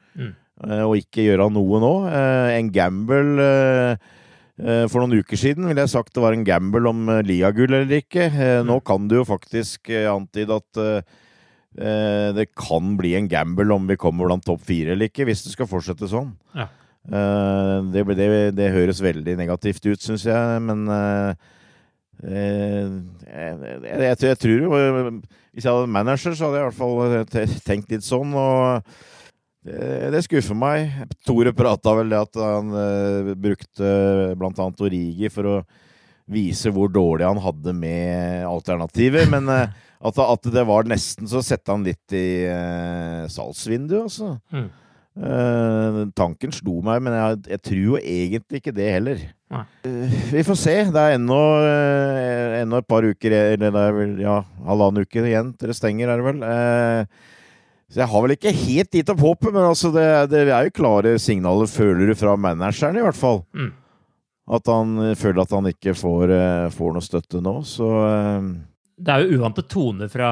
[0.59, 1.93] og ikke gjøre noe nå.
[2.11, 6.91] Eh, en gamble eh, for noen uker siden ville jeg sagt det var en gamble
[6.91, 8.27] om liagull eller ikke.
[8.67, 8.85] Nå mm.
[8.87, 10.81] kan du jo faktisk antyde at
[12.35, 15.53] det kan bli en gamble om vi kommer blant topp fire eller ikke, hvis det
[15.53, 16.33] skal fortsette sånn.
[16.59, 16.67] Ja.
[17.07, 18.27] Det, det,
[18.59, 22.89] det, høres veldig negativt ut, syns jeg, men jeg,
[23.31, 24.73] jeg, jeg, tror jo
[25.55, 28.35] Hvis jeg hadde manager, så hadde jeg i hvert fall tenkt litt sånn.
[28.35, 28.83] og
[29.67, 30.95] det, det, skuffer meg.
[31.27, 33.93] Tore prata vel det at han uh, brukte
[34.39, 34.71] bl.a.
[34.87, 35.59] Origi for å
[36.29, 39.29] vise hvor dårlig han hadde med alternativer.
[39.33, 39.65] Men uh,
[40.09, 44.37] at, at, det var nesten så sette han litt i uh, salgsvinduet, altså.
[44.55, 44.69] Mm.
[45.19, 49.23] Eh, tanken slo meg, men jeg, jeg tror jo egentlig ikke det heller.
[49.51, 49.65] Nei.
[49.89, 50.75] Eh, vi får se.
[50.95, 54.37] Det er ennå, eh, ennå et par uker Eller det er vel ja,
[54.69, 56.45] halvannen uke igjen til det stenger, er det vel.
[56.47, 57.35] Eh,
[57.89, 60.75] så jeg har vel ikke helt gitt opp håpet, men altså det, det er jo
[60.77, 63.41] klare signaler, føler du, fra manageren i hvert fall.
[63.57, 63.71] Mm.
[64.59, 68.51] At han eh, føler at han ikke får, eh, får noe støtte nå, så eh,
[68.99, 70.31] Det er jo uvante toner fra,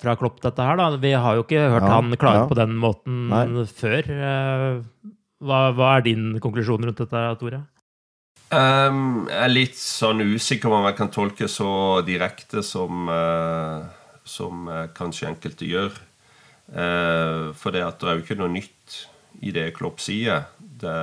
[0.00, 0.80] fra Klopp, dette her.
[0.80, 0.88] da.
[1.00, 2.48] Vi har jo ikke hørt Ja, han klare ja.
[2.48, 3.66] på den måten Nei.
[3.68, 4.10] før.
[5.44, 7.64] Hva, hva er din konklusjon rundt dette, Tore?
[8.54, 11.68] Um, jeg er litt sånn usikker på om jeg kan tolke så
[12.06, 13.88] direkte som, uh,
[14.28, 15.96] som uh, kanskje enkelte gjør.
[16.72, 19.00] Eh, for det det er jo ikke noe nytt
[19.44, 20.46] i det Klopp sier.
[20.58, 20.94] Det,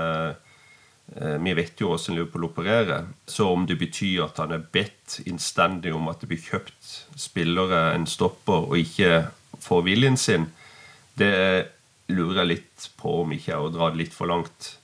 [1.15, 3.07] eh, vi vet jo hvordan Liverpool opererer.
[3.27, 7.91] Så om det betyr at han er bedt innstendig om at det blir kjøpt spillere
[7.95, 9.27] en stopper, og ikke
[9.61, 10.49] får viljen sin,
[11.19, 11.69] det
[12.09, 14.75] lurer jeg litt på om ikke jeg har dratt litt for langt.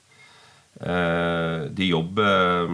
[0.79, 2.67] Eh, de, jobber,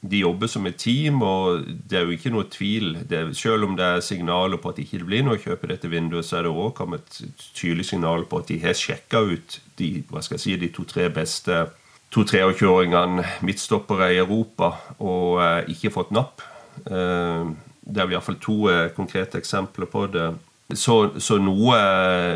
[0.00, 2.92] de jobber som et team, og det er jo ikke noe tvil.
[3.10, 5.90] Det, selv om det er signaler på at det ikke blir noe kjøp i dette
[5.90, 7.20] vinduet, så er det òg kommet
[7.56, 9.90] tydelig signal på at de har sjekka ut de
[10.38, 11.64] si, de to-tre beste
[12.14, 16.44] to-23-åringene midtstoppere i Europa og eh, ikke fått napp.
[16.86, 17.50] Eh,
[17.88, 20.28] det er iallfall to konkrete eksempler på det.
[20.76, 21.78] Så, så noe,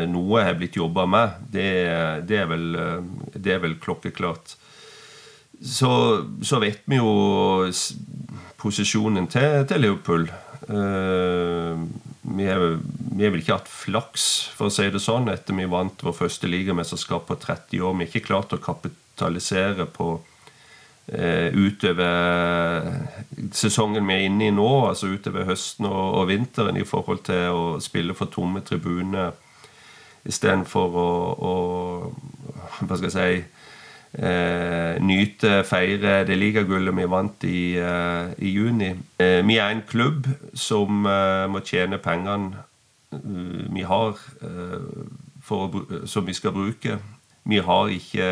[0.09, 1.35] noe er blitt jobba med.
[1.53, 1.67] Det,
[2.25, 2.65] det, er vel,
[3.37, 4.55] det er vel klokkeklart.
[5.63, 5.91] Så,
[6.43, 7.11] så vet vi jo
[8.59, 10.27] posisjonen til, til Liverpool.
[10.67, 11.83] Uh,
[12.23, 16.15] vi har vel ikke hatt flaks, for å si det sånn, etter vi vant vår
[16.17, 17.95] første ligamesterskap på 30 år.
[17.95, 22.91] Vi har ikke klart å kapitalisere på uh, utover
[23.55, 27.55] sesongen vi er inne i nå, altså utover høsten og, og vinteren, i forhold til
[27.55, 29.31] å spille for tomme tribuner
[30.23, 31.53] istedenfor å, å
[32.87, 33.62] Hva skal jeg si
[34.17, 38.93] eh, nyte, feire det ligagullet vi vant i, eh, i juni.
[39.19, 42.63] Eh, vi er en klubb som eh, må tjene pengene
[43.11, 45.07] eh, vi har, eh,
[45.43, 46.99] for som vi skal bruke.
[47.45, 48.27] Vi, ikke,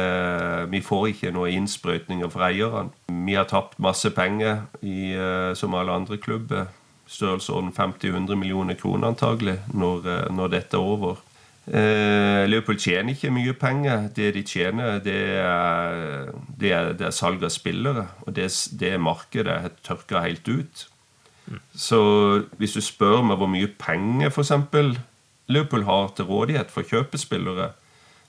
[0.71, 2.93] vi får ikke noe innsprøytninger fra eierne.
[3.25, 5.11] Vi har tapt masse penger i,
[5.53, 6.69] som alle andre klubber.
[7.11, 11.19] Størrelsesorden 50-100 millioner kroner antagelig når, når dette er over.
[11.67, 14.07] Eh, Liverpool tjener ikke mye penger.
[14.15, 18.07] Det de tjener, det er, det er, det er salg av spillere.
[18.25, 20.87] Og det, det markedet tørka helt ut.
[21.75, 22.01] Så
[22.57, 24.95] hvis du spør meg hvor mye penger eksempel
[25.51, 27.71] Liverpool har til rådighet for kjøpespillere,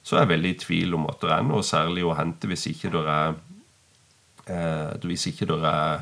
[0.03, 2.67] så er jeg veldig i tvil om at det er noe særlig å hente hvis
[2.73, 3.37] ikke det er,
[4.51, 6.01] eh, hvis ikke det er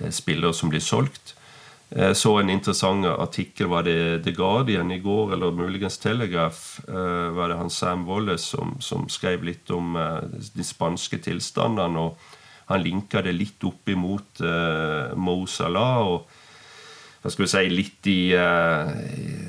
[0.00, 1.34] eh, spillere som blir solgt.
[1.88, 6.80] Jeg så en interessant artikkel var det The Guardian i går, eller muligens Telegraph.
[6.88, 10.20] eh, var det han Sam Wallace som, som skrev litt om eh,
[10.54, 11.98] de spanske tilstandene.
[11.98, 12.18] og
[12.68, 14.42] Han linka det litt opp imot
[15.16, 16.04] Mo Salah.
[16.04, 16.28] og
[17.26, 18.90] skal vi si, litt i eh,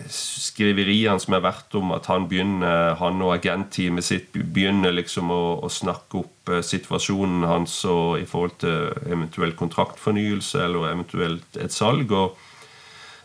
[0.09, 5.43] skriveriene som har vært om at han begynner, han og agentteamet sitt begynner liksom å,
[5.61, 7.81] å snakke opp eh, situasjonen hans
[8.17, 12.11] i forhold til eventuell kontraktfornyelse eller eventuelt et salg.
[12.11, 12.37] og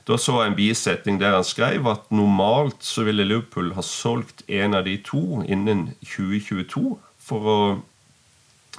[0.05, 4.43] da så jeg en bisetning der han skrev at normalt så ville Liverpool ha solgt
[4.53, 7.61] en av de to innen 2022 for å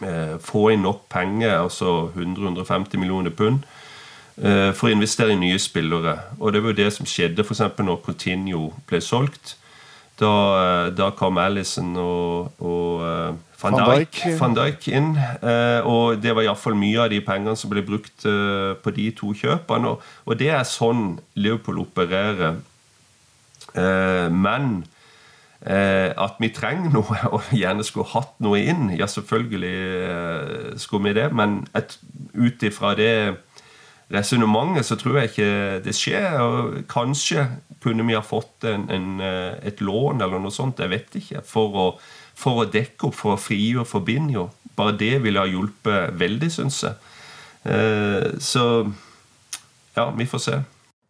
[0.06, 3.66] eh, få inn nok penger, altså 100-150 millioner pund,
[4.36, 6.18] for å investere i nye spillere.
[6.40, 7.62] Og det var jo det som skjedde f.eks.
[7.80, 9.56] når Coutinho ble solgt.
[10.20, 14.22] Da, eh, da kom Alison og, og eh, Van, Dijk.
[14.40, 15.16] Van Dijk inn.
[15.18, 19.10] eh, og det var iallfall mye av de pengene som ble brukt eh, på de
[19.18, 19.98] to kjøpene.
[20.24, 22.62] Og, det er sånn Liverpool opererer.
[23.76, 24.86] Eh, men
[25.66, 31.10] eh, at vi trenger noe, og gjerne skulle hatt noe inn, ja, selvfølgelig eh, skulle
[31.10, 31.28] vi det.
[31.36, 31.66] Men
[32.40, 33.12] ut ifra det
[34.14, 36.38] resonnementet så tror jeg ikke det skjer.
[36.42, 37.48] Og kanskje
[37.84, 41.44] kunne vi ha fått en, en, eh, et lån eller noe sånt, jeg vet ikke,
[41.46, 41.88] for å,
[42.38, 44.50] for å dekke opp, for å frigjøre Fabinho.
[44.76, 47.12] Bare det ville ha hjulpet veldig, syns jeg.
[47.66, 48.66] Eh, så
[49.96, 50.58] ja, vi får se.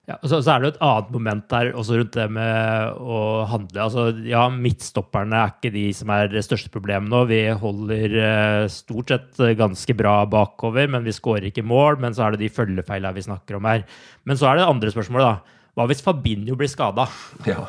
[0.06, 3.00] Ja, og så, så er det jo et annet moment der også rundt det med
[3.02, 3.88] å handle.
[3.88, 7.24] Altså, ja, midtstopperne er ikke de som er det største problemet nå.
[7.32, 11.98] Vi holder eh, stort sett eh, ganske bra bakover, men vi skårer ikke mål.
[12.04, 13.82] Men så er det de følgefeilene vi snakker om her.
[14.30, 15.66] Men så er det det andre spørsmålet, da.
[15.76, 17.08] Hva hvis Fabinho blir skada,
[17.50, 17.66] Ja.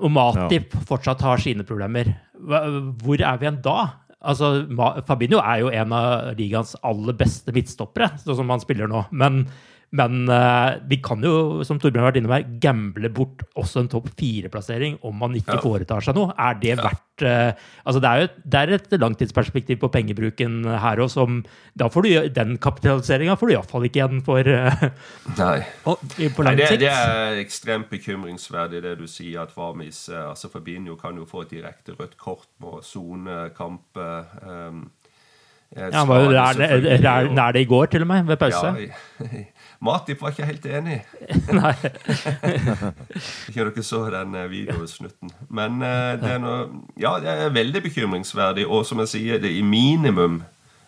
[0.00, 2.12] og Matip fortsatt har sine problemer?
[2.44, 2.60] Hva,
[3.00, 3.78] hvor er vi igjen da?
[4.20, 4.52] Altså,
[5.08, 9.06] Fabinho er jo en av ligaens aller beste midtstoppere, sånn som han spiller nå.
[9.16, 9.46] Men,
[9.90, 13.88] Men uh, vi kan jo, som Torbjørn har vært inne med, gamble bort også en
[13.90, 15.62] topp fire-plassering om man ikke ja.
[15.64, 16.30] foretar seg noe.
[16.38, 16.84] Er det ja.
[16.84, 21.40] verdt uh, Altså, det er jo det er et langtidsperspektiv på pengebruken her òg, som
[21.74, 24.86] Da får du den kapitaliseringa får du iallfall ikke igjen for uh,
[25.40, 25.58] Nei.
[25.82, 26.76] på lang sikt.
[26.76, 31.48] det, det, er ekstremt bekymringsverdig, det du sier, at Varmis altså Fabinho kan jo få
[31.48, 33.98] et direkte rødt kort på sonekamp.
[33.98, 34.86] Um,
[35.74, 38.72] ja, han var jo nær, nær det i går, til og med, ved pause.
[38.78, 39.42] Ja,
[39.80, 40.98] Matip var ikke helt enig.
[41.56, 41.72] Nei.
[43.48, 45.32] ikke dere så den eh, videosnutten.
[45.48, 46.58] Men uh, det, er noe,
[47.00, 48.66] ja, det er veldig bekymringsverdig.
[48.68, 50.42] Og som jeg sier, det i minimum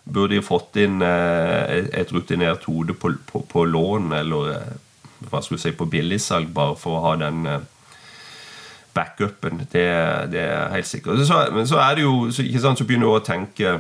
[0.04, 4.58] burde de fått inn uh, et rutinert hode på, på, på lån, eller
[5.30, 7.46] hva skal jeg si, på billigsalg, bare for å ha den
[8.92, 9.62] backupen.
[9.72, 9.86] Det,
[10.34, 11.24] det, er helt sikkert.
[11.26, 13.78] Så, men så er det jo så, ikke sant, så begynner du å tenke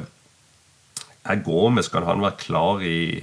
[1.22, 3.20] Er Gomez, kan han være klar i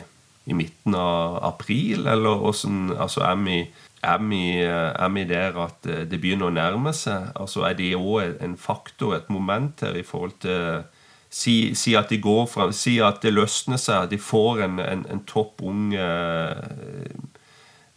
[0.49, 3.57] i midten av april, eller åssen altså er vi,
[4.01, 7.29] er, vi, er vi, der at eh, det begynner å nærme seg?
[7.39, 10.87] Altså Er det òg en faktor, et moment her i forhold til
[11.29, 15.03] Si, si, at de går fram, si at det løsner seg, de får en, en,
[15.13, 17.11] en topp ung eh,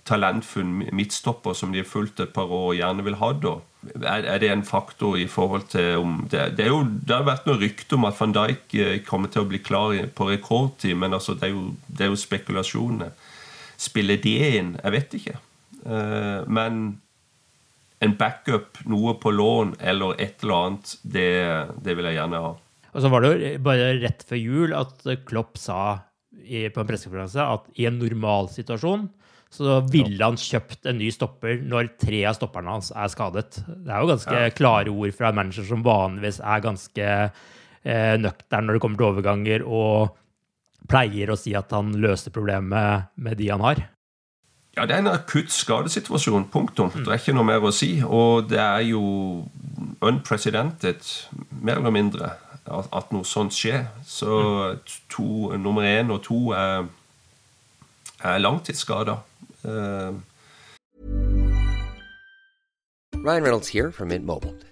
[0.05, 3.55] talentfull midtstopper som de har fulgt et par år og gjerne vil ha da.
[3.83, 7.49] Er, er, det en faktor i forhold til om det, det, jo, det har vært
[7.49, 11.17] noe rykte om at van Dijk eh, kommer til å bli klar på rekordtid, men
[11.17, 13.11] altså, det, er jo, det er jo spekulasjoner.
[13.83, 14.77] Spiller det inn?
[14.79, 15.41] Jeg vet ikke.
[15.83, 16.85] Uh, men
[18.03, 21.33] en backup, noe på lån eller et eller annet, det,
[21.83, 22.55] det vil jeg gjerne ha.
[22.93, 25.83] Og så var det jo bare rett før jul at Klopp sa
[26.45, 29.09] i, på en pressekonferanse at i en normalsituasjon
[29.53, 33.59] så ville han kjøpt en ny stopper når tre av stopperne hans er skadet.
[33.69, 34.53] Det er jo ganske ja.
[34.57, 39.11] klare ord fra en manager som vanligvis er ganske eh, nøktern når det kommer til
[39.11, 40.17] overganger, og
[40.89, 43.85] pleier å si at han løser problemet med de han har.
[44.73, 46.49] Ja, det er en akutt skadesituasjon.
[46.53, 46.89] Punktum.
[46.95, 47.05] Mm.
[47.05, 47.99] Det er ikke noe mer å si.
[48.01, 49.03] Og det er jo
[50.03, 51.05] unprecedented,
[51.61, 52.33] mer eller mindre,
[52.67, 53.87] at, noe sånt skjer.
[54.07, 54.77] Så
[55.11, 56.91] to, nummer én og to er,
[58.23, 59.23] er langtidsskader.
[59.65, 60.21] Uh...
[63.23, 64.72] Ryan Reynolds her fra Mint Mobile.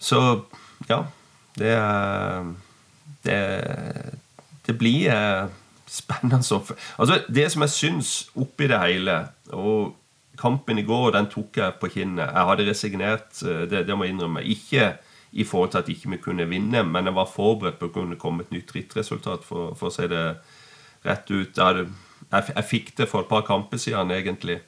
[0.00, 0.20] So,
[0.88, 1.04] ja,
[1.60, 1.76] det
[3.24, 3.40] det
[4.66, 5.48] det blir eh,
[5.86, 6.42] spennende
[6.98, 9.96] Altså, det som jeg syns oppi det hele Og
[10.40, 12.30] kampen i går, den tok jeg på kinnet.
[12.32, 14.42] Jeg hadde resignert, eh, det, det må jeg innrømme.
[14.42, 14.94] Ikke
[15.32, 18.16] i forhold til at ikke vi kunne vinne, men jeg var forberedt på å kunne
[18.16, 20.24] komme et nytt rittresultat, for, for å si det
[21.04, 21.58] rett ut.
[21.60, 21.84] Jeg,
[22.30, 24.58] jeg, jeg fikk det for et par kamper siden, egentlig.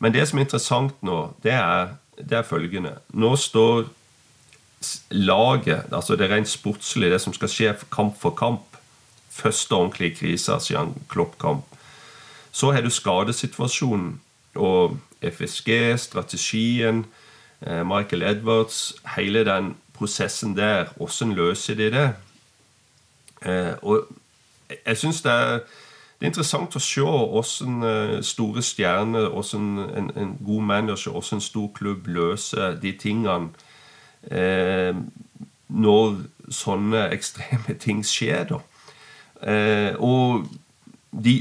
[0.00, 2.96] Men det som er interessant nå, det er, det er følgende.
[3.12, 3.84] Nå står
[5.10, 8.60] laget, altså det rent sportslige, det som skal skje kamp for kamp,
[9.30, 11.64] første ordentlige krise siden Klopp-kamp.
[12.52, 14.20] Så har du skadesituasjonen
[14.54, 17.06] og FSG, strategien,
[17.66, 20.84] eh, Michael Edwards, hele den prosessen der.
[20.96, 22.12] Hvordan løser de det?
[23.46, 24.06] Eh, og
[24.86, 25.58] jeg- syns det er
[26.20, 29.64] det er interessant å se hvordan eh, store stjerner, hvordan
[29.98, 33.50] en, en god manager, hvordan en stor klubb løser de tingene
[34.30, 34.94] eh,
[35.68, 36.16] når
[36.52, 38.60] sånne ekstreme ting skjer, da.
[39.44, 40.46] Eh, og
[41.10, 41.34] de,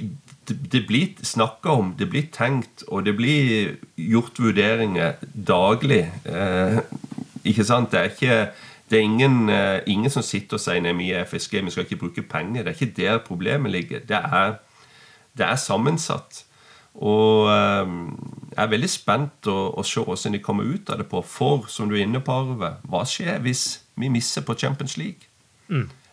[0.48, 6.06] det, det blir snakka om, det blir tenkt, og det blir gjort vurderinger daglig.
[6.26, 6.80] Eh,
[7.44, 7.92] ikke sant?
[7.92, 8.38] Det er ikke
[8.94, 11.88] det er ingen, eh, ingen som sitter og sier nei, vi er FSG, vi skal
[11.88, 12.62] ikke bruke penger.
[12.64, 14.04] Det er ikke der problemet ligger.
[14.06, 14.60] Det er,
[15.38, 16.44] det er sammensatt.
[16.94, 17.96] Og eh,
[18.54, 21.24] jeg er veldig spent å, å se hvordan de kommer ut av det på.
[21.26, 23.66] For, som du er inne på, Arve, hva skjer hvis
[24.00, 25.26] vi misser på Champions League?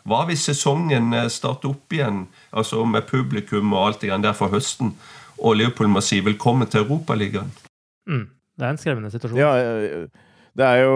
[0.09, 2.24] Hva hvis sesongen eh, starter opp igjen,
[2.57, 4.95] altså med publikum og alt det grann der for høsten,
[5.41, 7.53] og Liverpool må si velkommen til Europaligaen?
[8.09, 8.26] Mm.
[8.61, 9.41] Det er en skremmende situasjon.
[9.41, 10.09] Ja, eh,
[10.61, 10.94] det er jo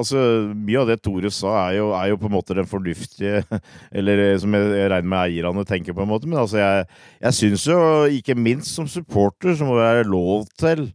[0.00, 0.20] Altså,
[0.52, 3.42] mye av det Tore sa, er jo, er jo på en måte den fornuftige
[3.98, 6.28] Eller eh, som jeg, jeg regner med eierne tenker, på en måte.
[6.30, 6.86] Men altså, jeg,
[7.22, 7.80] jeg syns jo,
[8.20, 10.88] ikke minst som supporter, så må det være lov til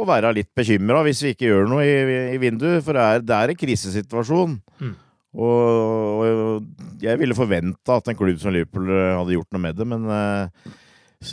[0.00, 2.82] å være litt bekymra hvis vi ikke gjør noe i, i vinduet.
[2.86, 4.58] For det er, det er en krisesituasjon.
[4.80, 4.92] Mm.
[5.40, 9.78] Og, og jeg ville forventa at en klubb som Liverpool eh, hadde gjort noe med
[9.78, 10.78] det, men eh,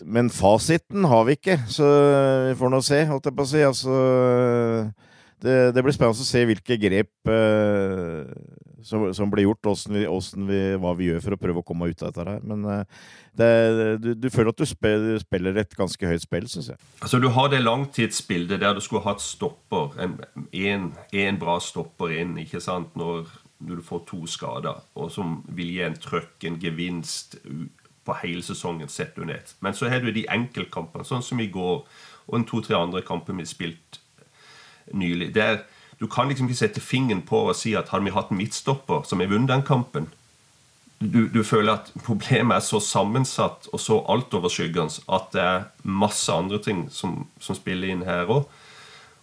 [0.03, 1.85] men fasiten har vi ikke, så
[2.49, 3.61] vi får nå se, holdt jeg på å si.
[3.63, 3.93] Altså,
[5.43, 8.29] det, det blir spennende å se hvilke grep eh,
[8.87, 11.67] som, som blir gjort, hvordan vi, hvordan vi, hva vi gjør for å prøve å
[11.67, 12.45] komme ut av dette her.
[12.47, 13.01] Men eh,
[13.37, 13.49] det,
[14.01, 16.81] du, du føler at du spiller, spiller et ganske høyt spill, syns jeg.
[17.05, 22.63] Altså Du har det langtidsbildet der du skulle hatt stopper, en bra stopper inn, ikke
[22.63, 23.29] sant, når,
[23.61, 27.37] når du får to skader, og som vil gi en trøkk, en gevinst
[28.07, 29.53] på hele sesongen sett under ett.
[29.61, 31.81] Men så har du de enkeltkampene, sånn som i går,
[32.27, 34.01] og en to-tre andre kamper vi spilt
[34.93, 35.37] nylig.
[35.37, 35.63] er,
[35.99, 39.03] du kan liksom ikke sette fingeren på og si at hadde vi hatt en midtstopper
[39.07, 40.09] som har vunnet den kampen,
[40.99, 46.33] du, du føler at problemet er så sammensatt og så altoverskyggende at det er masse
[46.33, 48.47] andre ting som, som spiller inn her òg.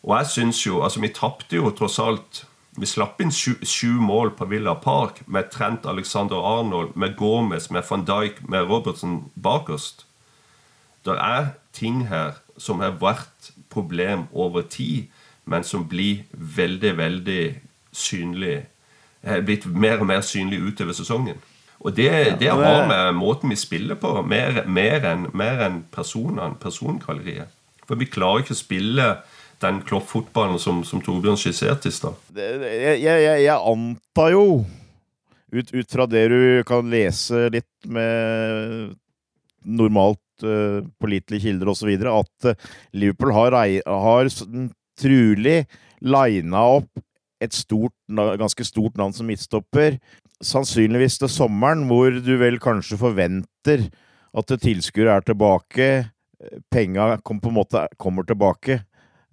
[0.04, 2.44] Og jeg syns jo Altså, vi tapte jo tross alt
[2.76, 7.70] Vi slapp inn sju, sju mål på Villa Park med Trent Alexander Arnold, med Gomez,
[7.70, 10.02] med van Dijk, med Robertsen bakerst.
[11.06, 15.06] Det er ting her som har vært problem over tid,
[15.46, 17.42] men som blir veldig, veldig
[17.94, 18.54] synlig
[19.24, 21.38] er blitt mer og mer synlig utover sesongen.
[21.84, 22.08] Og det,
[22.40, 27.50] det men har med måten vi spiller på, mer, mer enn en personene, persongalleriet.
[27.84, 29.08] For vi klarer ikke å spille
[29.60, 32.16] den kloppfotballen som, som Torbjørn skisserte i stad.
[32.32, 34.64] Det- det- Jeg, jeg, jeg, antar jo,
[35.52, 38.94] ut, ut fra det du kan lese litt med
[39.64, 42.56] normalt uh, pålitelige kilder osv., at eh,
[42.92, 44.28] Liverpool har, har
[45.00, 45.64] trulig
[46.04, 47.04] lina opp
[47.44, 49.98] et stort, ganske stort navn som midtstopper.
[50.44, 53.86] Sannsynligvis til sommeren, hvor du vel kanskje forventer
[54.34, 55.88] at tilskuere er tilbake.
[56.40, 58.80] eh, Penga kom, på en måte kommer tilbake.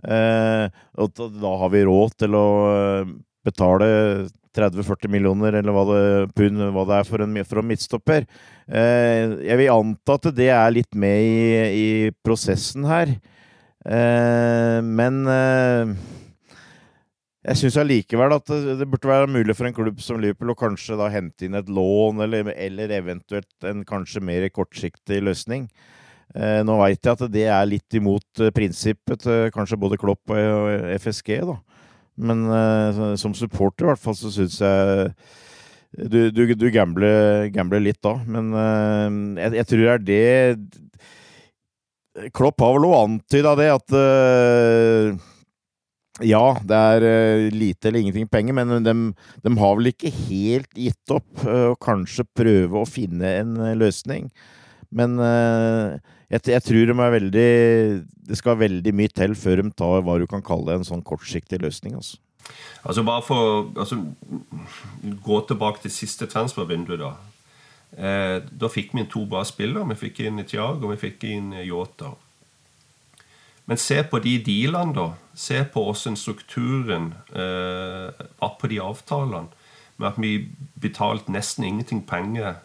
[0.01, 3.11] Eh, og da, har vi råd til å eh,
[3.45, 3.89] betale
[4.57, 6.03] 30-40 millioner, eller hva det,
[6.35, 8.25] pund, hva det er for en, for en midtstopper.
[8.67, 11.87] Eh, jeg vil anta at det er litt med i, i
[12.25, 13.15] prosessen her.
[13.81, 15.93] Eh, men eh,
[17.41, 20.99] jeg syns allikevel at det, burde være mulig for en klubb som Liverpool å kanskje
[20.99, 25.65] da hente inn et lån, eller, eller eventuelt en kanskje mer kortsiktig løsning.
[26.35, 30.31] Eh, nå veit jeg at det er litt imot eh, prinsippet til kanskje både Klopp
[30.31, 30.69] og
[31.01, 31.57] FSG, da.
[32.21, 35.09] Men eh, som supporter i hvert fall så syns jeg
[35.91, 40.90] du, du, du gambler, gambler litt da, men eh, jeg, jeg tror det er det
[42.35, 45.27] Klopp har vel også antyda det, at uh,
[46.27, 48.95] ja, det er uh, lite eller ingenting penger, men de,
[49.45, 53.77] de har vel ikke helt gitt opp uh, å kanskje prøve å finne en eh,
[53.79, 54.27] løsning.
[54.91, 55.99] Men eh,
[56.33, 57.51] jeg, jeg tror de er veldig
[58.27, 61.61] Det skal veldig mye til før de tar hva du kan kalle en sånn kortsiktig
[61.63, 61.95] løsning.
[61.95, 62.19] altså.
[62.83, 64.01] Altså bare for altså,
[65.23, 67.13] Gå tilbake til siste transfervindu, da.
[67.97, 69.87] Eh, da fikk vi inn to bra spillere.
[69.91, 72.13] Vi fikk inn Tiago og vi fikk inn Yota.
[73.69, 75.07] Men se på de dealene, da.
[75.37, 79.51] Se på hvordan strukturen eh, var på de avtalene.
[79.97, 80.49] Med at vi
[80.81, 82.57] betalte nesten ingenting penger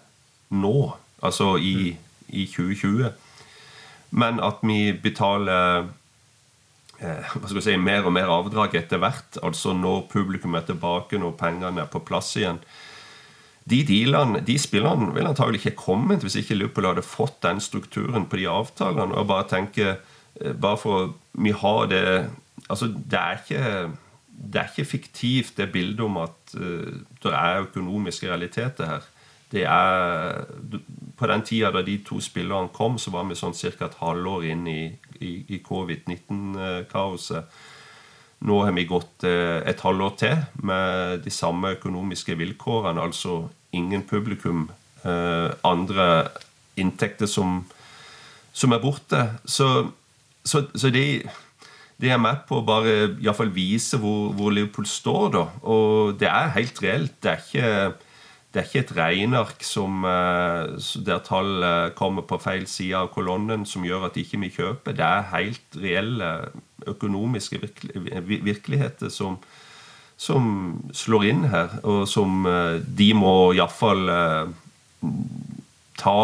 [0.48, 1.96] nå, altså i,
[2.28, 3.12] i 2020.
[4.16, 5.90] Men at vi betaler
[6.98, 9.38] eh, hva skal jeg si, mer og mer avdrag etter hvert.
[9.44, 12.62] Altså når publikum er tilbake, når pengene er på plass igjen.
[13.70, 18.28] De dealene, de spillerne ville antagelig ikke kommet hvis ikke Liverpool hadde fått den strukturen
[18.30, 19.14] på de avtalene.
[19.14, 19.96] og bare tenke,
[20.40, 22.30] eh, bare for Vi har det
[22.70, 23.90] altså Det er ikke,
[24.52, 26.92] det er ikke fiktivt, det bildet om at uh,
[27.22, 29.00] det er økonomiske realiteter her.
[29.52, 30.44] Det er
[31.16, 33.84] På den tida da de to spillerne kom, så var vi sånn ca.
[33.84, 37.44] et halvår inn i, i, i covid-19-kaoset.
[38.46, 43.02] Nå har vi gått eh, et halvår til med de samme økonomiske vilkårene.
[43.02, 44.68] Altså ingen publikum,
[45.02, 46.28] eh, andre
[46.78, 47.64] inntekter som,
[48.52, 49.24] som er borte.
[49.44, 49.90] Så,
[50.46, 51.26] så, så det,
[51.98, 55.44] de, er med på å bare iallfall vise hvor, hvor Liverpool står, da.
[55.66, 57.18] Og det er helt reelt.
[57.18, 58.05] Det er ikke
[58.56, 60.00] det er ikke et regneark som,
[61.04, 61.66] der tall
[61.98, 64.96] kommer på feil side av kolonnen som gjør at ikke vi kjøper.
[64.96, 66.30] Det er helt reelle
[66.88, 69.36] økonomiske virkeligheter som,
[70.16, 70.48] som
[70.96, 72.48] slår inn her, og som
[72.96, 74.08] de må iallfall
[76.00, 76.16] ta,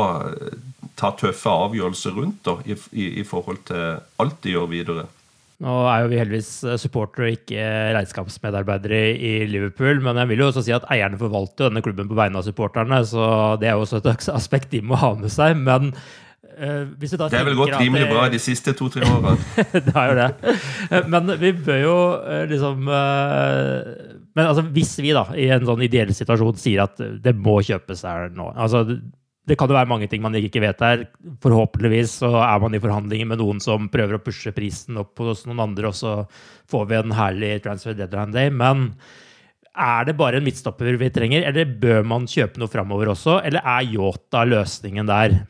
[0.96, 5.10] ta tøffe avgjørelser rundt da, i, i, i forhold til alt de gjør videre.
[5.62, 6.50] Nå er jo vi heldigvis
[6.82, 11.68] supportere og ikke regnskapsmedarbeidere i Liverpool, men jeg vil jo også si at eierne forvalter
[11.68, 14.98] denne klubben på vegne av supporterne, så det er jo også et aspekt de må
[14.98, 15.54] ha med seg.
[15.62, 15.92] Men
[16.52, 19.38] da Det er vel gått rimelig bra de siste to-tre årene.
[19.86, 21.06] det har jo det.
[21.08, 21.96] Men vi bør jo
[22.50, 27.56] liksom Men altså, hvis vi da i en sånn ideell situasjon sier at det må
[27.64, 28.84] kjøpes her nå altså
[29.48, 31.04] det kan jo være mange ting man ikke vet der.
[31.42, 35.44] Forhåpentligvis så er man i forhandlinger med noen som prøver å pushe prisen opp hos
[35.48, 36.14] noen andre, og så
[36.70, 38.52] får vi en herlig transfer deadline day.
[38.54, 38.92] Men
[39.72, 43.40] er det bare en midtstopper vi trenger, eller bør man kjøpe noe framover også?
[43.42, 45.40] Eller er Yota løsningen der?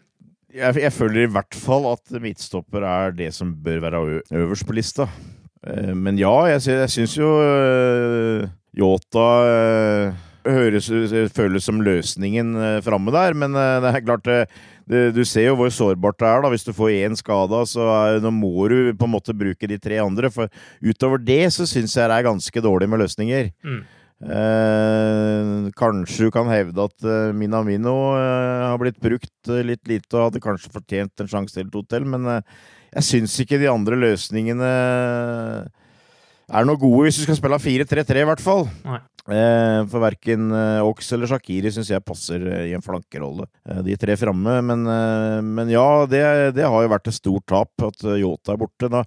[0.52, 4.02] Jeg, jeg, føler i hvert fall at midtstopper er det som bør være
[4.40, 5.08] øverst på lista.
[5.62, 7.28] Men ja, jeg, jeg syns jo
[8.72, 9.28] Yota
[10.46, 10.88] høres,
[11.34, 14.38] føles som løsningen framme der, men det er klart det,
[15.14, 18.30] Du ser jo hvor sårbart det er da, hvis du får én skada, så er,
[18.30, 20.30] må du på en måte bruke de tre andre.
[20.34, 20.50] For
[20.82, 23.52] utover det så syns jeg det er ganske dårlig med løsninger.
[23.62, 23.82] Mm.
[24.22, 30.28] Eh, kanskje du kan hevde at eh, Minamino eh, har blitt brukt litt lite og
[30.28, 32.28] hadde kanskje fortjent en sjanse til et hotell, men
[32.92, 34.70] jeg syns ikke de andre løsningene
[36.52, 38.66] er noe gode hvis du skal spille 4-3-3, i hvert fall.
[38.84, 39.00] Nei.
[39.30, 43.46] Eh, for verken eh, Ox eller Shakiri syns jeg passer eh, i en flankerolle.
[43.86, 44.56] De tre framme.
[44.66, 44.82] Men,
[45.46, 46.24] men, ja, det,
[46.56, 48.90] det, har jo vært et stort tap at Yota er borte.
[48.90, 49.04] Da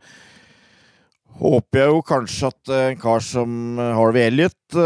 [1.36, 4.78] håper jeg jo kanskje at en kar som Harvey Elliot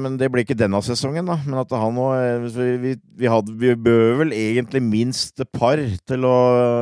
[0.00, 1.36] Men det blir ikke denne sesongen, da.
[1.44, 6.38] Men at han òg vi, vi, vi, bør vel egentlig minst par til å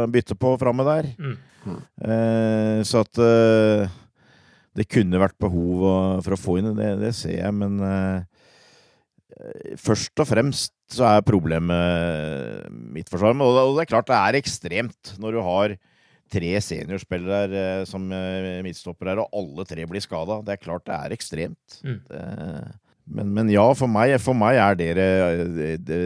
[0.06, 1.10] bytte på framme der.
[1.18, 1.38] Mm.
[1.60, 1.80] Mm.
[2.88, 3.18] så at
[4.78, 5.86] det kunne vært behov
[6.24, 8.22] for å få inn det, det ser jeg, men uh,
[9.80, 13.34] først og fremst så er problemet mitt forsvar.
[13.34, 15.76] Og det er klart det er ekstremt når du har
[16.30, 20.40] tre seniorspillere uh, som uh, midtstoppere og alle tre blir skada.
[20.46, 21.80] Det er klart det er ekstremt.
[21.82, 21.98] Mm.
[22.06, 22.22] Det,
[23.10, 25.08] men, men, ja, for meg, for meg er det det,
[25.86, 26.00] det,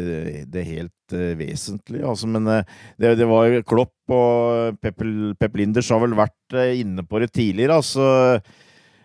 [0.52, 2.04] det helt uh, vesentlige.
[2.08, 7.20] Altså, men uh, det, var Klopp og Pep, Linders har vel vært uh, inne på
[7.22, 7.80] det tidligere.
[7.80, 8.38] Altså,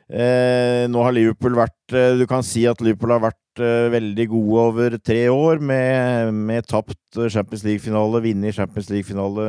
[0.09, 3.59] nå har Liverpool vært Du kan si at Liverpool har vært
[3.93, 9.45] veldig gode over tre år, med, med tapt Champions League-finale, vunnet Champions League-finale,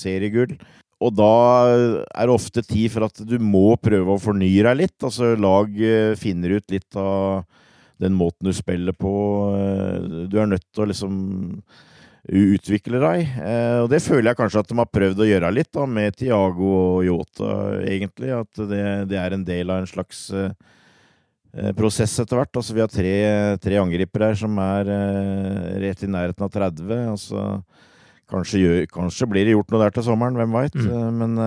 [0.00, 0.56] seriegull.
[0.98, 1.30] Og da
[1.70, 4.96] er det ofte tid for at du må prøve å fornye deg litt.
[5.06, 5.70] Altså lag
[6.18, 7.44] finner ut litt av
[8.02, 9.12] den måten du spiller på.
[9.56, 11.16] Eh, du er nødt til å liksom
[12.22, 13.32] utvikle deg.
[13.42, 16.18] Eh, og det føler jeg kanskje at de har prøvd å gjøre litt da, med
[16.18, 18.32] Tiago og Yota, egentlig.
[18.36, 20.52] At det, det, er en del av en slags eh,
[21.78, 22.54] prosess etter hvert.
[22.58, 23.16] Altså, vi har tre,
[23.62, 24.92] tre angripere her som er
[25.82, 26.94] rett i nærheten av 30.
[27.12, 27.48] Altså,
[28.32, 30.78] kanskje, kanskje blir det gjort noe der til sommeren, hvem veit.
[30.78, 31.20] Mm.
[31.20, 31.42] Men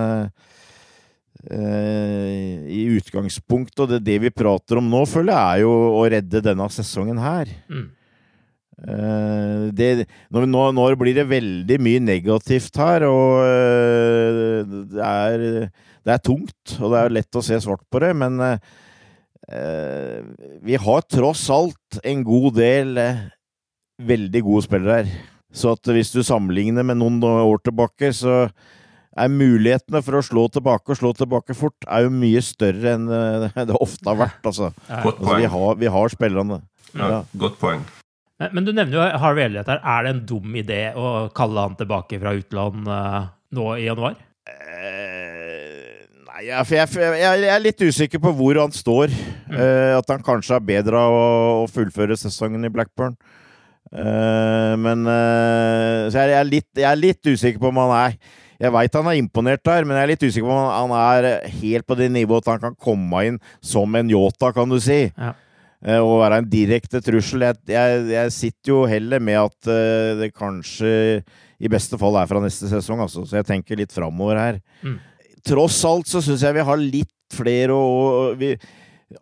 [1.46, 6.42] i utgangspunktet, og det, det vi prater om nå, føler jeg er jo å redde
[6.42, 7.52] denne sesongen her.
[7.70, 7.84] Mm.
[8.76, 15.46] Uh, det, nå, nå, blir det veldig mye negativt her, og uh, det, er,
[16.04, 18.42] det er tungt, og det er lett å se svart på det, men
[20.66, 22.96] vi har tross alt en god del
[24.02, 25.12] veldig gode spillere her.
[25.54, 28.48] Så hvis du sammenligner med noen år tilbake, så
[29.16, 33.06] er mulighetene for å slå tilbake og slå tilbake fort er jo mye større enn
[33.08, 34.40] eh, det ofte har vært.
[34.44, 34.72] Altså.
[34.88, 35.52] Godt altså vi, poeng.
[35.54, 36.60] har, vi har spillerne.
[36.96, 37.22] Ja, Ja.
[37.36, 37.84] Godt poeng.
[38.36, 39.80] Men, men du nevner jo Harvey Elliot her.
[39.80, 44.18] Er det en dum idé å kalle han tilbake fra utland uh, nå i januar?
[44.50, 49.14] Eh, Nei, jeg, for jeg, jeg, jeg er litt usikker på hvor han står.
[49.48, 51.28] Eh, at han kanskje er bedre av å,
[51.62, 53.16] å fullføre sesongen i Blackburn.
[53.86, 58.16] Uh, men Så jeg, jeg, er litt, jeg er litt usikker på om han er
[58.62, 61.48] Jeg veit han er imponert der, men jeg er litt usikker på om han, er
[61.60, 65.06] helt på det nivået at han kan komme inn som en Yota, kan du si.
[65.12, 65.34] Ja.
[65.84, 67.44] Eh, og være en direkte trussel.
[67.46, 70.94] Jeg, jeg, jeg sitter jo heller med at eh, det kanskje
[71.56, 73.26] i beste fall er fra neste sesong, altså.
[73.28, 74.58] Så jeg tenker litt framover her.
[74.84, 74.98] Mm.
[75.46, 78.56] Tross alt så syns jeg vi har litt flere og, og vi,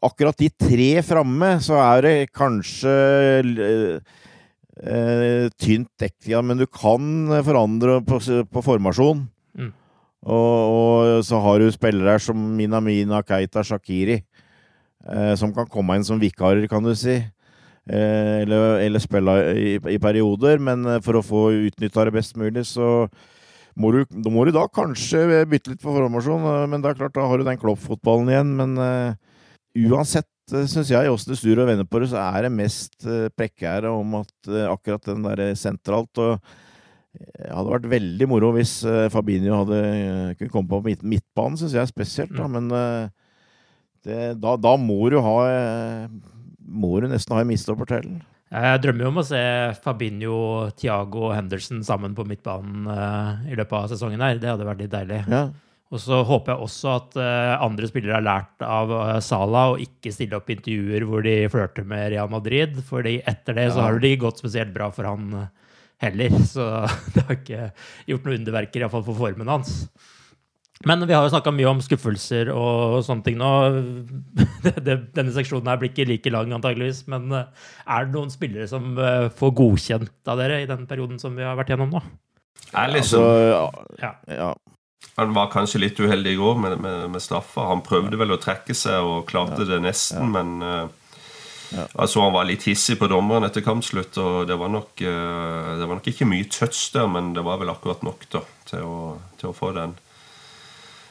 [0.01, 2.93] Akkurat de tre framme, så er det kanskje
[4.83, 8.18] eh, tynt dekk, ja, men du kan forandre på,
[8.51, 9.27] på formasjon.
[9.59, 9.72] Mm.
[10.25, 14.22] Og, og så har du spillere som Minamina, Keita, Shakiri,
[15.05, 17.20] eh, som kan komme inn som vikarer, kan du si.
[17.85, 22.39] Eh, eller, eller spille i, i perioder, men eh, for å få utnytta det best
[22.41, 23.05] mulig, så
[23.77, 26.47] må du, da må du da kanskje bytte litt på formasjon.
[26.49, 28.55] eh, Men det er klart, da har du den kloppfotballen igjen.
[28.57, 29.18] Men eh,
[29.91, 33.30] uansett syns jeg åssen du snur og vender på det, så er det mest eh,
[33.32, 36.36] prekære om at eh, akkurat den der sentralt og
[37.14, 41.59] det hadde vært veldig moro hvis eh, Fabinho hadde eh, kunne komme på midt, midtbanen,
[41.61, 42.34] syns jeg spesielt.
[42.34, 42.49] Da.
[42.51, 43.05] Men eh,
[44.07, 46.09] det, da, da må du ha eh,
[46.64, 48.09] Må du nesten ha en mistopper til.
[48.55, 49.42] Jeg drømmer jo om å se
[49.82, 50.38] Fabinho,
[50.78, 54.40] Thiago og Henderson sammen på midtbanen eh, i løpet av sesongen her.
[54.42, 55.22] Det hadde vært litt deilig.
[55.30, 55.47] Ja.
[55.93, 59.76] Og så håper jeg også at eh, andre spillere har lært av uh, Sala å
[59.78, 64.01] ikke stille opp intervjuer hvor de flørter med Real Madrid, fordi etter det så har
[64.01, 65.53] det ikke gått spesielt bra for han eh,
[66.07, 66.35] heller.
[66.55, 66.66] Så
[67.14, 67.70] det har ikke
[68.11, 69.85] gjort noe underverker, iallfall for formen hans.
[70.85, 73.51] Men vi har jo snakka mye om skuffelser og sånne ting nå.
[74.89, 77.05] Denne seksjonen her blir ikke like lang, antageligvis.
[77.12, 81.20] Men eh, er det noen spillere som eh, får godkjent av dere i den perioden
[81.22, 82.05] som vi har vært gjennom nå?
[82.74, 84.14] Alisson Altså, Ja.
[84.26, 84.53] ja.
[85.16, 87.68] Han var kanskje litt uheldig i går med, med, med straffa.
[87.70, 90.84] Han prøvde vel å trekke seg og klarte det nesten, men eh,
[91.74, 95.88] Altså Han var litt hissig på dommeren etter kampslutt, og det var nok eh, Det
[95.88, 98.98] var nok ikke mye touch der, men det var vel akkurat nok da til å,
[99.40, 99.96] til å få den.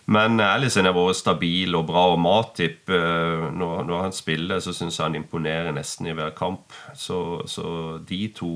[0.05, 4.73] Men Ellison har vært stabil og bra, og Matip eh, når, når han spiller, så
[4.75, 6.73] syns jeg han imponerer nesten i hver kamp.
[6.99, 8.49] Så, så de to,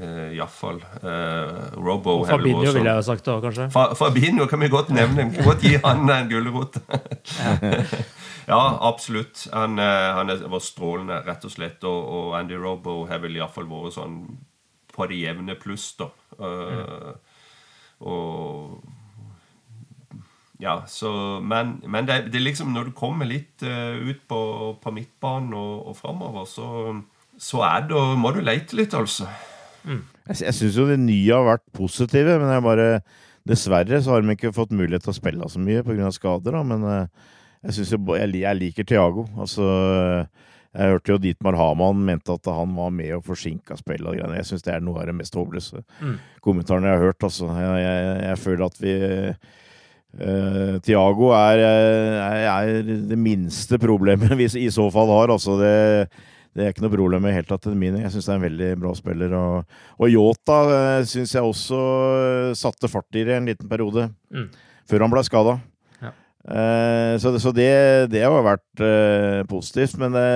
[0.00, 0.80] eh, iallfall.
[1.02, 3.68] Eh, Robo Og Fabinho sånn- ville jeg jo sagt òg, kanskje.
[3.76, 5.28] Fa Fabinho kan vi godt nevne.
[5.30, 6.80] Vi kan godt gi han en gulrot.
[8.54, 9.46] ja, absolutt.
[9.52, 11.84] Han, eh, han var strålende, rett og slett.
[11.84, 14.20] Og, og Andy Robo har vel iallfall vært sånn
[14.96, 16.08] på det jevne pluss, da.
[16.40, 17.16] Eh,
[18.06, 18.80] Og
[20.62, 21.10] ja, så,
[21.44, 24.40] men, men det, det er liksom når du kommer litt uh, ut på,
[24.80, 26.70] på midtbanen og, og framover, så,
[27.36, 29.28] så er det, må du leite litt, altså.
[29.86, 32.88] Jeg, jeg syns jo de nye har vært positive, men jeg bare
[33.46, 36.08] Dessverre så har de ikke fått mulighet til å spille så mye pga.
[36.10, 37.28] skader, da, men uh,
[37.62, 39.22] jeg, synes jo, jeg, jeg liker Thiago.
[39.38, 39.68] Altså,
[40.76, 44.40] jeg hørte jo Dietmar Hamann mente at han var med og forsinka spillet og greiene.
[44.40, 46.16] Jeg syns det er noe av det mest håpløse Mm.
[46.44, 47.22] kommentarene jeg har hørt.
[47.28, 47.46] Altså.
[47.54, 48.96] Jeg, jeg, jeg føler at vi
[50.16, 55.32] Uh, Tiago er, er, er det minste problemet vi i så fall har.
[55.34, 55.74] Altså det,
[56.56, 58.92] det er ikke noe problem i helt tatt Jeg syns det er en veldig bra
[58.96, 59.34] spiller.
[59.36, 61.80] Og, og Yota uh, syns jeg også
[62.16, 64.08] eh, satte fart i det en liten periode.
[64.32, 64.48] Mm.
[64.88, 65.58] Før han ble skada.
[66.00, 66.12] Ja.
[67.18, 67.72] så det, så det,
[68.12, 69.98] det har vært eh, positivt.
[70.00, 70.26] Men det,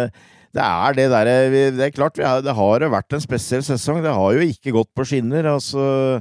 [0.53, 1.35] det er det derre
[1.79, 4.03] Det er klart, vi har, det har vært en spesiell sesong.
[4.05, 5.55] Det har jo ikke gått på skinner.
[5.55, 6.21] altså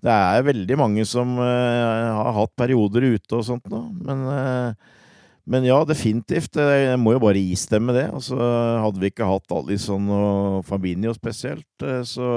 [0.00, 5.02] det er veldig mange som eh, har hatt perioder ute og sånt nå, men, eh,
[5.50, 6.56] men ja, definitivt.
[6.56, 8.06] Jeg må jo bare istemme det.
[8.08, 8.38] Altså,
[8.84, 12.30] hadde vi ikke hatt Alison og Fabinho spesielt, eh, så,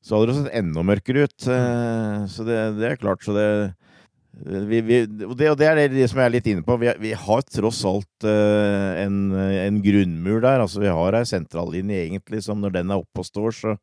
[0.00, 1.38] så hadde det sett enda mørkere ut.
[1.44, 3.48] Eh, Så det, det er klart, så det
[4.32, 6.78] vi, vi, det, og det er det, som jeg er litt inne på.
[6.80, 10.62] Vi, vi har tross alt en, en grunnmur der.
[10.64, 13.74] Altså, vi har ei sentrallinje egentlig som når den er oppe og står, så,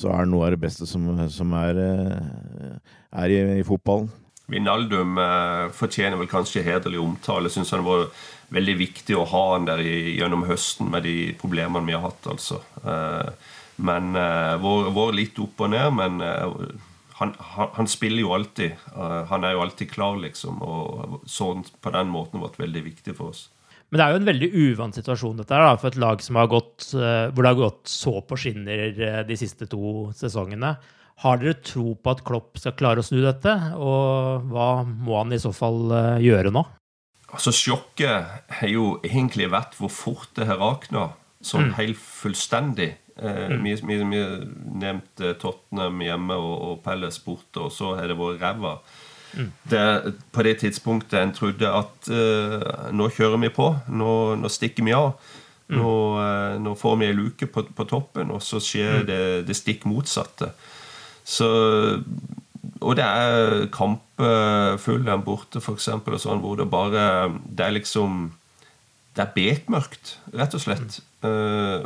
[0.00, 2.74] så er det noe av det beste som, som er, eh,
[3.22, 4.10] er i, i fotballen.
[4.50, 7.52] Vinaldum eh, fortjener vel kanskje hederlig omtale.
[7.52, 8.08] Syns han var
[8.50, 12.62] veldig viktig å ha han der gjennom høsten med de problemene vi har hatt, altså.
[12.82, 14.12] Eh, men
[14.60, 16.18] vår, vår litt opp og ned, men
[17.16, 18.74] han, han, han spiller jo alltid.
[19.30, 20.58] Han er jo alltid klar, liksom.
[20.60, 23.46] Og sånn på den måten vært veldig viktig for oss.
[23.90, 26.36] Men det er jo en veldig uvant situasjon dette her, da, for et lag som
[26.38, 30.76] har gått, eh, hvor det har gått så på skinner eh, de siste to sesongene.
[31.24, 35.34] Har dere tro på at Klopp skal klare å snu dette, og hva må han
[35.34, 36.62] i så fall eh, gjøre nå?
[37.34, 41.10] Altså, Sjokket har jo egentlig vært hvor fort det har rakna,
[41.42, 41.74] sånn Mm.
[41.76, 42.92] helt fullstendig.
[43.20, 43.62] Eh, Mm.
[43.66, 44.22] vi, vi, vi
[44.80, 48.78] nevnte Tottenham hjemme og, og Pelles borte, og så har det vært ræva.
[49.36, 49.52] Mm.
[49.70, 54.86] Det, på det tidspunktet en trodde at uh, nå kjører vi på, nå, nå stikker
[54.86, 55.12] vi av.
[55.70, 55.78] Mm.
[55.78, 59.06] Nå, uh, nå får vi ei luke på, på toppen, og så skjer Mm.
[59.06, 60.52] det, det stikk motsatte.
[61.24, 61.48] Så
[62.80, 68.32] og det er kamper full en borte, eksempel, sånn, hvor det bare Det er liksom
[69.16, 71.00] Det er bekmørkt, rett og slett.
[71.26, 71.82] Eh,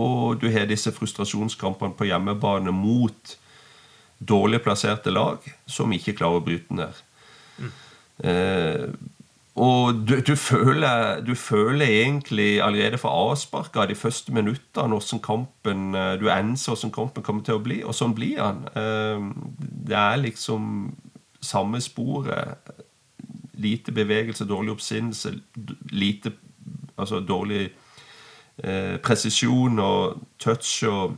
[0.00, 3.36] og du har disse frustrasjonskampene på hjemmebane mot
[4.28, 7.02] dårlig plasserte lag som ikke klarer å bryte ned.
[8.22, 8.86] Eh,
[9.54, 15.20] og du, du, føler, du føler egentlig allerede fra avspark av de første minuttene hvordan
[15.24, 18.64] kampen, eh, du enser hvordan kampen kommer til å bli, og sånn blir han.
[18.72, 19.26] Eh,
[19.88, 20.94] Det er liksom
[21.42, 22.72] samme sporet.
[23.58, 25.34] Lite bevegelse, dårlig oppsinnelse,
[25.90, 26.32] lite
[26.96, 27.70] Altså dårlig
[28.62, 31.16] eh, presisjon og touch og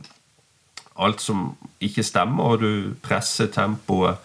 [0.95, 1.49] alt som
[1.83, 4.19] ikke stemmer, og du presser tempoet.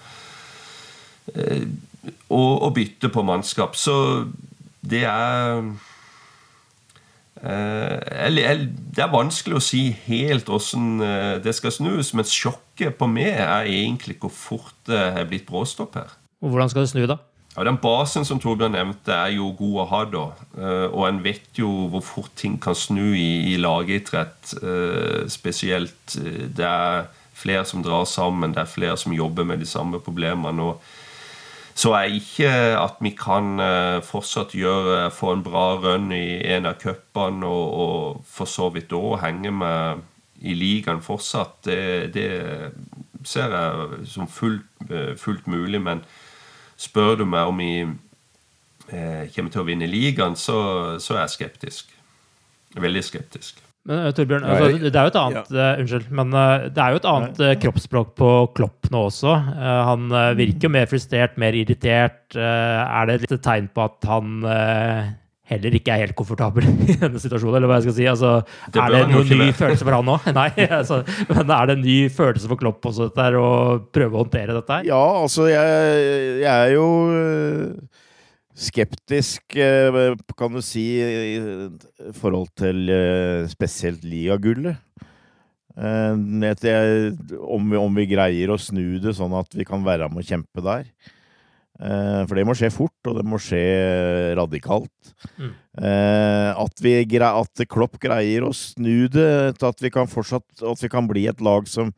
[1.35, 1.67] Eh,
[2.31, 3.77] og, og bytter på mannskap.
[3.77, 4.27] Så
[4.81, 5.61] det er
[7.43, 13.11] eh, Det er vanskelig å si helt åssen eh, det skal snus, men sjokket på
[13.11, 16.17] meg er egentlig hvor fort det er blitt bråstopp her.
[16.41, 17.21] Og hvordan skal det snu, da?
[17.57, 20.25] Ja, Den basen som Torbjørn nevnte, er jo god å ha da.
[20.57, 24.55] Eh, Og en vet jo hvor fort ting kan snu i, i lagidrett.
[24.63, 29.59] eh, Spesielt eh, det er flere som drar sammen, det er flere som jobber med
[29.59, 30.63] de samme problemene.
[30.63, 30.81] og
[31.75, 33.57] så er ikke at vi kan
[34.05, 38.91] fortsatt gjøre, få en bra run i en av cupene og, og for så vidt
[38.91, 40.03] da henge med
[40.43, 41.55] i ligaen fortsatt.
[41.65, 42.73] Det, det
[43.25, 44.67] ser jeg som fullt,
[45.17, 45.81] fullt mulig.
[45.81, 46.03] Men
[46.81, 50.61] spør du meg om vi eh, kommer til å vinne ligaen, så,
[51.03, 51.93] så er jeg skeptisk.
[52.81, 53.61] Veldig skeptisk.
[53.89, 56.93] Men eh, Torbjørn, altså, det er jo et annet eh, Unnskyld, men eh, det er
[56.93, 59.37] jo et annet eh, kroppsspråk på Klopp nå også.
[59.91, 62.37] Han virker jo mer frustrert, mer irritert.
[62.37, 64.45] Er det et lite tegn på at han
[65.51, 68.09] heller ikke er helt komfortabel i denne situasjonen, eller hva jeg skal si?
[68.11, 68.35] Altså,
[68.73, 70.19] Det er det noen ny følelse for han nå?
[70.41, 73.51] Nei, altså, men er det en ny følelse for Klopp også, dette her, å
[73.93, 74.91] prøve å håndtere dette her?
[74.91, 78.01] Ja, altså, jeg, jeg er jo øh,
[78.67, 84.79] skeptisk, øh, kan du si, i forhold til øh, spesielt ligagullet.
[85.81, 90.25] Eh, om, vi, om vi greier å snu det sånn at vi kan være med
[90.25, 90.91] å kjempe der.
[91.81, 93.61] Eh, For det må skje fort, og det må skje
[94.39, 95.13] radikalt.
[95.41, 95.53] Mm.
[95.81, 100.83] Eh, At, vi, at Klopp greier å snu det til at vi kan fortsatt At
[100.83, 101.93] vi kan bli et lag som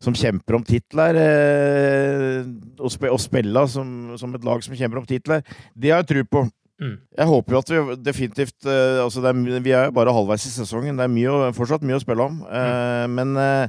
[0.00, 2.38] som kjemper om titler, eh,
[2.80, 5.42] og, spille som, som et lag som kjemper om titler,
[5.76, 6.42] det har jeg tro på.
[6.80, 6.94] Mm.
[7.18, 10.96] Jeg håper jo at vi definitivt altså er, Vi er jo bare halvveis i sesongen.
[10.96, 12.40] Det er mye, fortsatt mye å spille om.
[12.48, 13.18] Mm.
[13.18, 13.68] Men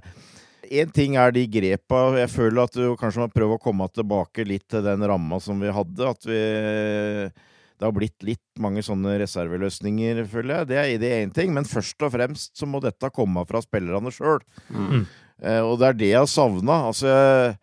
[0.72, 2.02] én ting er de grepa.
[2.20, 5.60] Jeg føler at du kanskje må prøve å komme tilbake litt til den ramma som
[5.62, 6.08] vi hadde.
[6.08, 6.42] At vi
[7.82, 10.68] Det har blitt litt mange sånne reserveløsninger, føler jeg.
[10.70, 11.50] Det er, det er én ting.
[11.54, 14.38] Men først og fremst så må dette komme fra spillerne sjøl.
[14.70, 15.08] Mm.
[15.42, 16.78] Eh, og det er det jeg har savna.
[16.92, 17.56] Altså, jeg,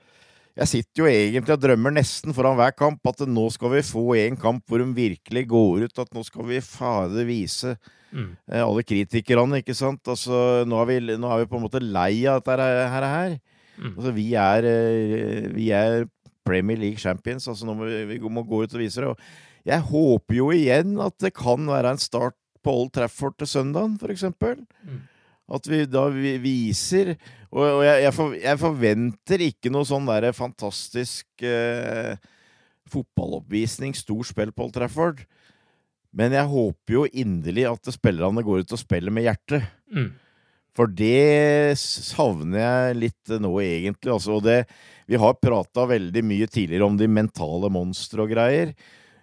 [0.58, 4.04] jeg sitter jo egentlig og drømmer nesten foran hver kamp at nå skal vi få
[4.24, 6.02] en kamp hvor de virkelig går ut.
[6.02, 7.76] At nå skal vi fader vise
[8.08, 8.36] Mm.
[8.48, 10.00] eh, alle kritikerne, ikke sant.
[10.08, 12.88] Altså, nå, er vi, nå er vi på en måte lei av dette her.
[12.88, 13.34] her, her.
[13.76, 13.90] Mm.
[13.98, 16.06] Altså, vi er, eh, vi er
[16.42, 17.46] Premier League champions.
[17.48, 19.10] Altså, nå må vi, vi må gå ut og vise det.
[19.12, 23.46] Og jeg håper jo igjen at det kan være en start på Old Trafford til
[23.46, 24.64] søndagen, for eksempel.
[24.82, 25.02] Mm.
[25.48, 27.14] At vi da viser
[27.48, 32.18] Og, og jeg, jeg, for, jeg forventer ikke noe sånn derre fantastisk eh,
[32.92, 35.22] fotballoppvisning, stort spill på Old Trafford.
[36.12, 39.64] Men jeg håper jo inderlig at spillerne går ut og spiller med hjertet.
[39.92, 40.10] Mm.
[40.78, 44.12] For det savner jeg litt nå, egentlig.
[44.14, 44.62] Altså, og det,
[45.10, 48.76] vi har prata veldig mye tidligere om de mentale monstre og greier.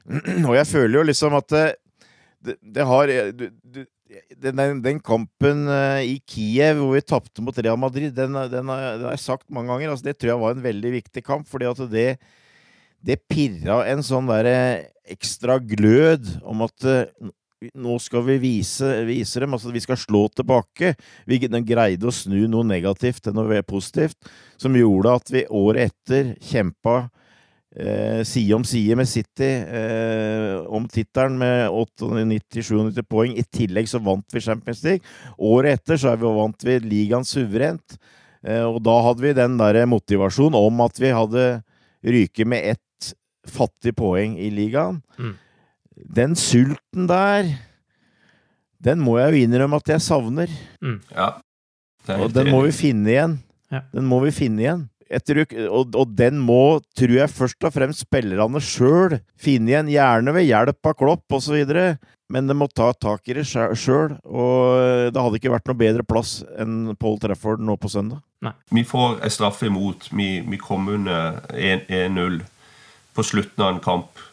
[0.45, 1.67] Og jeg føler jo liksom at det,
[2.45, 7.43] det, det har du, du, den, den, den kampen eh, i Kiev hvor vi tapte
[7.43, 9.93] mot Real Madrid, den, den, har, jeg sagt mange ganger.
[9.93, 12.09] Altså, det tror jeg var en veldig viktig kamp, fordi at det,
[13.05, 17.33] det pirra en sånn derre ekstra glød om at eh,
[17.73, 20.93] nå skal vi vise, vise dem, altså vi skal slå tilbake.
[21.25, 24.17] Vi den greide å snu noe negativt til noe positivt,
[24.61, 27.07] som gjorde at vi året etter kjempa
[27.75, 33.35] eh, side om side med City eh, om tittelen med 98-97 poeng.
[33.37, 35.15] I tillegg så vant vi Champions League.
[35.37, 37.97] Året etter så er vi, vant vi ligaen suverent.
[38.45, 41.47] Eh, og da hadde vi den der motivasjonen om at vi hadde
[42.05, 43.15] ryket med ett
[43.49, 45.01] fattig poeng i ligaen.
[45.19, 45.35] Mm.
[46.15, 47.49] Den sulten der,
[48.83, 50.51] den må jeg jo innrømme at jeg savner.
[51.13, 51.35] Ja.
[52.05, 53.39] Er Og den må vi finne igjen.
[53.73, 53.81] Ja.
[53.93, 54.83] Den må vi finne igjen.
[55.11, 59.91] Og, og den må, tror jeg, først og fremst spillerne sjøl finne igjen.
[59.93, 61.75] Gjerne ved hjelp av Klopp osv.
[62.33, 64.15] Men det må ta tak i det sjøl.
[64.25, 68.23] Og det hadde ikke vært noe bedre plass enn Paul Trafford nå på søndag.
[68.45, 68.53] Nei.
[68.73, 70.09] Vi får en straffe imot.
[70.13, 72.41] Vi, vi kom under 1-0
[73.15, 74.25] på slutten av en kamp.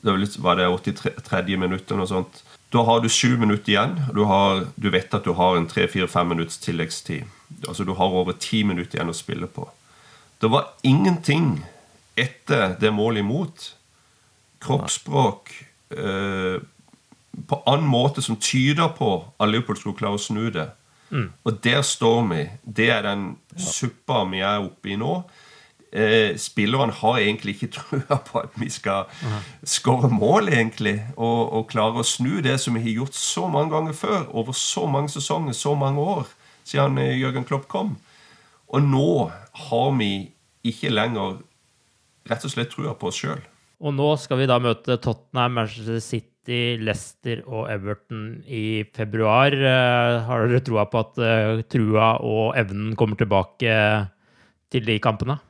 [0.00, 1.58] Det var, litt, var det 83.
[1.58, 2.40] minutt eller noe sånt.
[2.70, 3.98] Da har du sju minutter igjen.
[4.14, 7.26] Du, har, du vet at du har en tre-fire-fem minutts tilleggstid.
[7.66, 9.66] Altså Du har over ti minutter igjen å spille på.
[10.40, 11.60] Det var ingenting
[12.16, 13.76] etter det målet imot.
[14.60, 15.52] Kroppsspråk
[15.90, 16.60] eh,
[17.48, 20.70] på annen måte som tyder på at Liverpool skulle klare å snu det.
[21.44, 22.42] Og der står vi.
[22.62, 25.20] Det er den suppa vi er oppe i nå.
[25.90, 29.08] Eh, spillerne har egentlig ikke trua på at vi skal
[29.66, 31.00] skåre mål, egentlig.
[31.16, 34.56] Og, og klare å snu det som vi har gjort så mange ganger før, over
[34.56, 36.30] så mange sesonger, så mange år,
[36.64, 37.96] siden eh, Jørgen Klopp kom.
[38.70, 39.06] Og nå
[39.66, 40.10] har vi
[40.66, 41.40] ikke lenger
[42.30, 43.40] rett og slett trua på oss sjøl.
[43.80, 49.54] Og nå skal vi da møte Tottenham, Manchester City, Leicester og Everton i februar.
[49.56, 53.76] Eh, Har dere troa på at eh, trua og evnen kommer tilbake
[54.70, 55.40] til de kampene?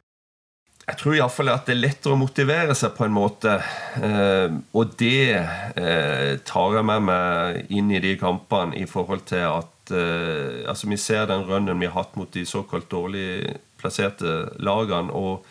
[0.91, 3.59] Jeg tror iallfall at det er lettere å motivere seg på en måte.
[4.03, 9.45] Eh, og det eh, tar jeg med meg inn i de kampene i forhold til
[9.51, 14.51] at eh, Altså, vi ser den rønnen vi har hatt mot de såkalt dårlig plasserte
[14.59, 15.13] lagene.
[15.13, 15.47] og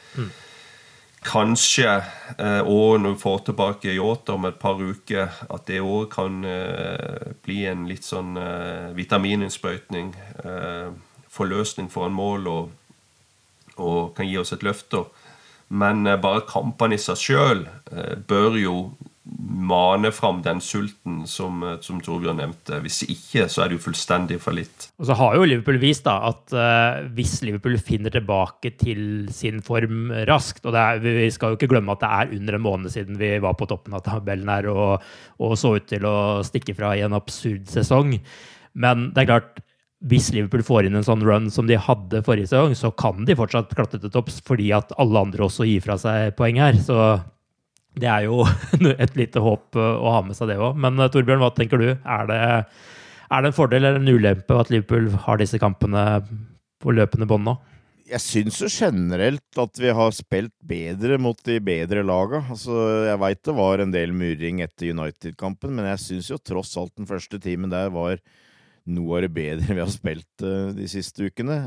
[1.20, 1.98] Kanskje,
[2.38, 6.46] eh, og når vi får tilbake Yota om et par uker, at det òg kan
[6.48, 10.14] eh, bli en litt sånn eh, vitamininnsprøytning.
[10.46, 10.94] Eh,
[11.30, 12.72] forløsning foran mål og,
[13.76, 14.88] og kan gi oss et løft.
[14.96, 15.04] da.
[15.70, 17.68] Men bare kampene i seg sjøl
[18.26, 18.76] bør jo
[19.38, 22.80] mane fram den sulten som, eh, som Torbjørn nevnte.
[22.84, 24.90] Hvis ikke, så er det jo fullstendig fallitt.
[25.00, 29.62] Og så har jo Liverpool vist da, at uh, hvis Liverpool finner tilbake til sin
[29.66, 32.94] form raskt og er, Vi skal jo ikke glemme at det er under en måned
[32.94, 35.06] siden vi var på toppen av tabellen her og,
[35.40, 38.18] og så ut til å stikke fra i en absurd sesong.
[38.74, 39.60] Men det er klart,
[40.08, 43.36] hvis Liverpool får inn en sånn run som de hadde forrige sesong, så kan de
[43.36, 46.80] fortsatt klatre til topps fordi at alle andre også gir fra seg poeng her.
[46.80, 46.96] Så
[48.00, 48.44] det er jo
[49.04, 50.78] et lite håp eh, å ha med seg det òg.
[50.80, 51.90] Men eh, Torbjørn, hva tenker du?
[51.94, 52.44] Er det,
[53.30, 56.06] er det en fordel eller en ulempe at Liverpool har disse kampene
[56.80, 57.58] på løpende bånd nå?
[58.10, 62.42] Jeg syns jo generelt at vi har spilt bedre mot de bedre laga.
[62.50, 62.74] Altså,
[63.06, 66.96] jeg veit det var en del murring etter United-kampen, men jeg syns jo tross alt
[66.98, 68.18] den første timen der var
[68.90, 71.60] noe av det bedre vi har spilt eh, de siste ukene.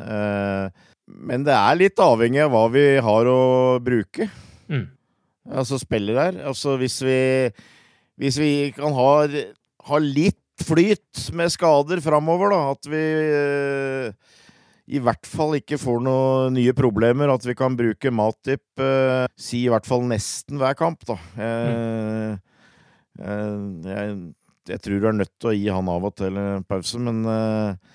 [1.12, 3.38] Men det er litt avhengig av hva vi har å
[3.82, 4.26] bruke.
[4.72, 4.88] Mm.
[5.50, 6.44] Altså spiller der.
[6.46, 7.50] Altså hvis vi
[8.20, 9.26] Hvis vi kan ha,
[9.88, 14.12] ha litt flyt med skader framover, da, at vi eh,
[14.92, 17.32] i hvert fall ikke får noen nye problemer.
[17.32, 21.16] At vi kan bruke Matip eh, si i hvert fall nesten hver kamp, da.
[21.40, 22.36] Eh,
[23.22, 23.56] eh,
[23.88, 24.14] jeg,
[24.70, 27.24] jeg tror du er nødt til å gi han av og til en pause, men
[27.32, 27.90] eh,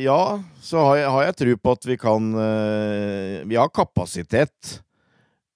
[0.00, 0.20] ja,
[0.64, 2.30] så har jeg, har jeg tro på at vi kan
[3.44, 4.78] Vi har kapasitet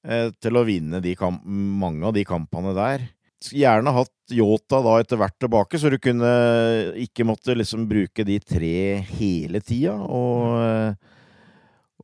[0.01, 1.01] til å vinne
[1.45, 3.03] mange av de kampene der.
[3.41, 6.29] Gjerne hatt Yota da etter hvert tilbake, så du kunne
[7.01, 9.95] ikke måtte liksom bruke de tre hele tida.
[9.97, 11.17] Og, eh,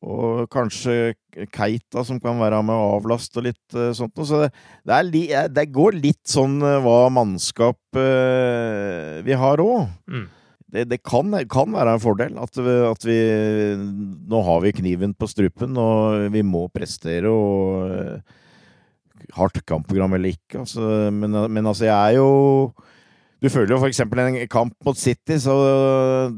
[0.00, 1.12] og kanskje
[1.52, 4.28] Keita som kan være med å avlaste og litt eh, sånt noe.
[4.28, 4.50] Så det,
[4.88, 9.92] det, li, eh, det går litt sånn eh, hva mannskap eh, vi har òg.
[10.08, 10.26] Mm.
[10.72, 13.18] Det, det kan, kan være en fordel at at vi
[14.26, 18.18] Nå har vi kniven på strupen, og vi må prestere og
[19.34, 21.10] Hardt kampprogram eller ikke, altså.
[21.10, 22.72] Men, men altså, jeg er jo
[23.42, 25.54] Du føler jo eksempel en kamp mot City, så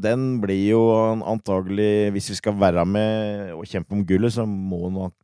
[0.02, 0.82] den blir jo
[1.22, 5.14] antagelig Hvis vi skal være med og kjempe om gullet, så må nok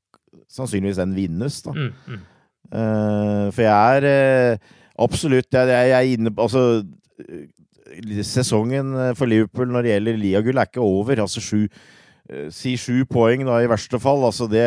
[0.50, 1.72] sannsynligvis den vinnes, da.
[1.72, 2.22] Mm, mm.
[2.74, 4.72] Uh, for jeg er uh,
[5.05, 6.82] absolutt jeg, jeg jeg er inne på Altså,
[8.24, 11.20] sesongen eh, for Liverpool når det gjelder liagull, er ikke over.
[11.24, 11.61] Altså sju
[12.28, 14.24] eh, Si sju poeng, da, i verste fall.
[14.24, 14.64] Altså det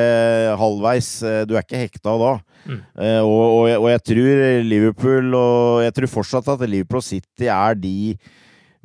[0.60, 1.12] halvveis.
[1.26, 2.34] eh, Du er ikke hekta da.
[2.68, 2.82] Mm.
[3.24, 7.76] Og, og, jeg- og jeg tror Liverpool og Jeg tror fortsatt at Liverpool City er
[7.76, 8.18] de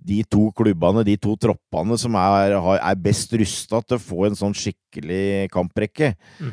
[0.05, 4.35] de to klubbene, de to troppene, som er, er best rusta til å få en
[4.35, 6.09] sånn skikkelig kamprekke.
[6.43, 6.51] Mm.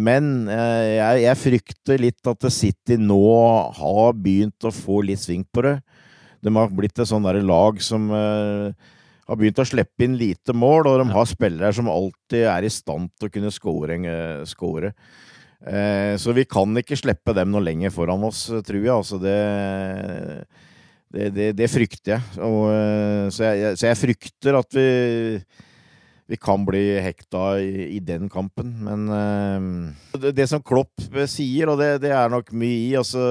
[0.00, 3.18] Men jeg, jeg frykter litt at City nå
[3.76, 5.74] har begynt å få litt sving på det.
[6.42, 8.92] De har blitt et sånn lag som eh,
[9.28, 12.72] har begynt å slippe inn lite mål, og de har spillere som alltid er i
[12.72, 13.94] stand til å kunne score.
[13.94, 14.92] eh, score.
[15.62, 18.94] Eh, så vi kan ikke slippe dem noe lenger foran oss, tror jeg.
[18.94, 19.38] Altså det,
[21.14, 22.22] det, det, det frykter jeg.
[22.42, 23.78] Og, eh, så, jeg.
[23.78, 24.88] Så jeg frykter at vi,
[26.32, 28.74] vi kan bli hekta i, i den kampen.
[28.88, 33.28] Men eh, det, som Klopp sier, og det, det er nok mye i altså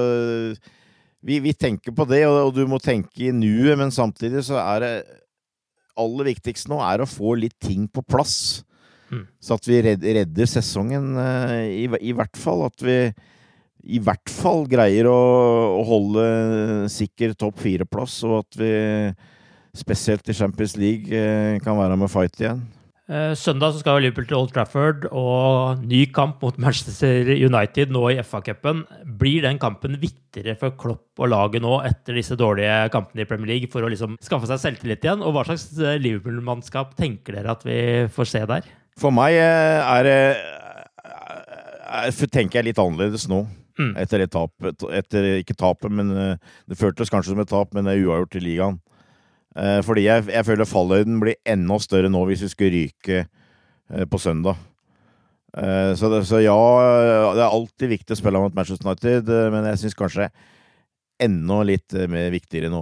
[1.22, 4.58] vi, vi tenker på det, og, og du må tenke i nuet, men samtidig så
[4.62, 4.94] er det
[6.02, 8.62] aller viktigste nå er å få litt ting på plass.
[9.12, 9.26] Mm.
[9.44, 12.64] Så at vi redder, sesongen, eh, i, i hvert fall.
[12.66, 12.96] At vi
[13.82, 15.20] i hvert fall greier å,
[15.80, 16.24] å holde
[16.92, 18.72] sikker topp fire-plass, og at vi
[19.76, 22.62] spesielt i Champions League eh, kan være med fight igjen.
[23.12, 28.06] Eh, Søndag så skal Liverpool til Old Trafford og ny kamp mot Manchester United nå
[28.08, 28.84] i FA-cupen.
[29.20, 33.50] Blir den kampen viktigere for Klopp og laget nå etter disse dårlige kampene i Premier
[33.52, 35.24] League for å liksom skaffe seg selvtillit igjen?
[35.26, 37.78] Og hva slags eh, Liverpool-mannskap tenker dere at vi
[38.14, 38.70] får se der?
[39.02, 40.16] For meg eh, er det
[41.92, 43.42] er- tenker jeg litt annerledes nå.
[43.76, 43.92] Mm.
[44.00, 44.86] Etter det tapet.
[44.88, 48.44] Etter, ikke tapet, men det føltes kanskje som et tap, men det er uavgjort i
[48.46, 48.80] ligaen.
[49.56, 54.06] Eh, Fordi jeg, jeg føler fallhøyden blir enda større nå hvis vi skulle ryke eh,
[54.08, 54.56] på søndag.
[55.56, 56.56] Eh, Så, det, så ja,
[57.36, 60.30] det er alltid viktig å spille mot Manchester United, men jeg syns kanskje
[61.22, 62.80] enda litt mer viktigere nå.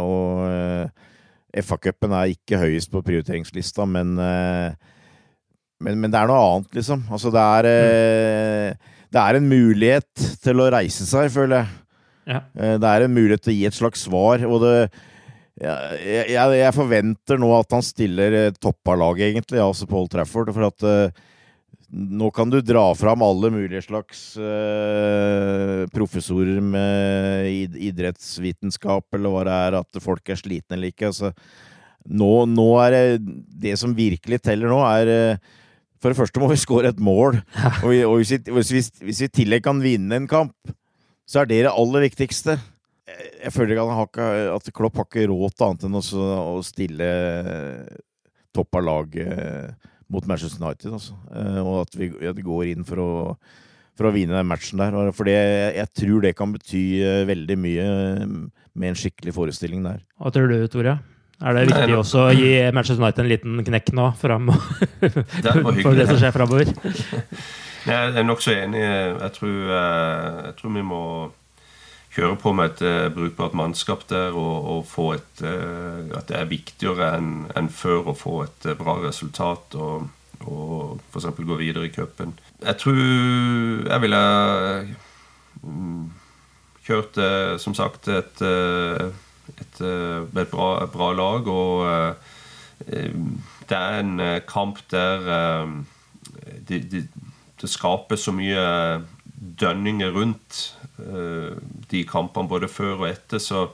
[0.00, 7.02] Og FA-cupen er ikke høyest på prioriteringslista, men, men Men det er noe annet, liksom.
[7.12, 7.68] Altså, det er
[9.12, 11.68] Det er en mulighet til å reise seg, føler jeg.
[12.32, 12.40] Ja.
[12.78, 14.74] Det er en mulighet til å gi et slags svar, og det
[15.58, 20.52] jeg, jeg, jeg forventer nå at han stiller eh, toppa laget, egentlig, altså Paul Trafford.
[20.54, 21.24] For at uh,
[21.90, 29.44] nå kan du dra fram alle mulige slags uh, professorer med id idrettsvitenskap, eller hva
[29.48, 31.10] det er, at folk er slitne eller ikke.
[31.10, 31.32] Altså,
[32.08, 33.02] nå, nå er det
[33.66, 35.54] Det som virkelig teller nå, er uh,
[35.98, 37.42] For det første må vi skåre et mål.
[37.82, 40.54] Og, vi, og hvis, vi, hvis, vi, hvis vi i tillegg kan vinne en kamp,
[41.28, 42.60] så er det det aller viktigste.
[43.42, 45.98] Jeg- føler ikke at, han har ikke, at Klopp har ikke råd til annet enn
[45.98, 46.02] å,
[46.58, 47.08] å stille
[48.56, 50.92] topp av laget mot Manchester United.
[50.96, 51.16] Altså.
[51.34, 53.10] Eh, Og at vi, at vi går inn for å,
[53.98, 54.96] for å vinne den matchen der.
[55.16, 55.36] For det,
[55.76, 57.86] jeg tror det kan bety eh, veldig mye
[58.78, 60.02] med en skikkelig forestilling der.
[60.20, 60.98] Hva tror du, Tore?
[61.38, 64.48] Er det viktig Nei, også å gi Manchester United en liten knekk nå fram
[65.84, 66.72] for det som skjer framover?
[67.88, 68.80] Jeg er nokså enig.
[68.82, 70.98] Jeg tror, eh, jeg tror vi må
[72.14, 76.50] kjøre på med et eh, brukbart mannskap der og, og et eh, At det er
[76.50, 80.08] viktigere enn en før å få et eh, bra resultat og,
[80.46, 81.28] og f.eks.
[81.36, 82.38] gå videre i cupen.
[82.62, 84.22] Jeg tror jeg ville
[85.62, 86.08] mm,
[86.88, 87.18] kjørt,
[87.60, 91.50] som sagt, et, et, et, bra, bra lag.
[91.52, 92.14] Og
[92.88, 95.28] det er en kamp der
[96.68, 97.02] det, det,
[97.60, 98.64] det skaper så mye
[99.60, 103.42] dønninger rundt de kampene både før og etter.
[103.42, 103.68] Så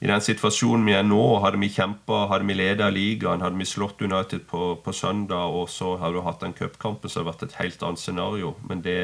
[0.00, 3.68] i den situasjonen vi er nå, hadde vi kjempa, hadde vi leda ligaen, hadde vi
[3.68, 7.32] slått United på, på søndag, og så hadde du hatt den cupkampen, så hadde det
[7.32, 8.56] vært et helt annet scenario.
[8.68, 8.98] Men det,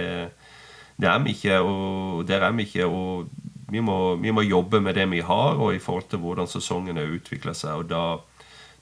[1.01, 2.86] det er vi ikke, og der er vi ikke.
[2.86, 3.32] og
[3.72, 6.99] vi må, vi må jobbe med det vi har, og i forhold til hvordan sesongen
[7.01, 7.80] har utvikla seg.
[7.80, 8.05] og da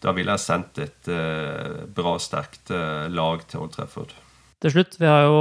[0.00, 4.14] da ville jeg sendt et eh, bra, sterkt eh, lag til Old Trafford.
[4.60, 5.40] Til slutt, vi har jo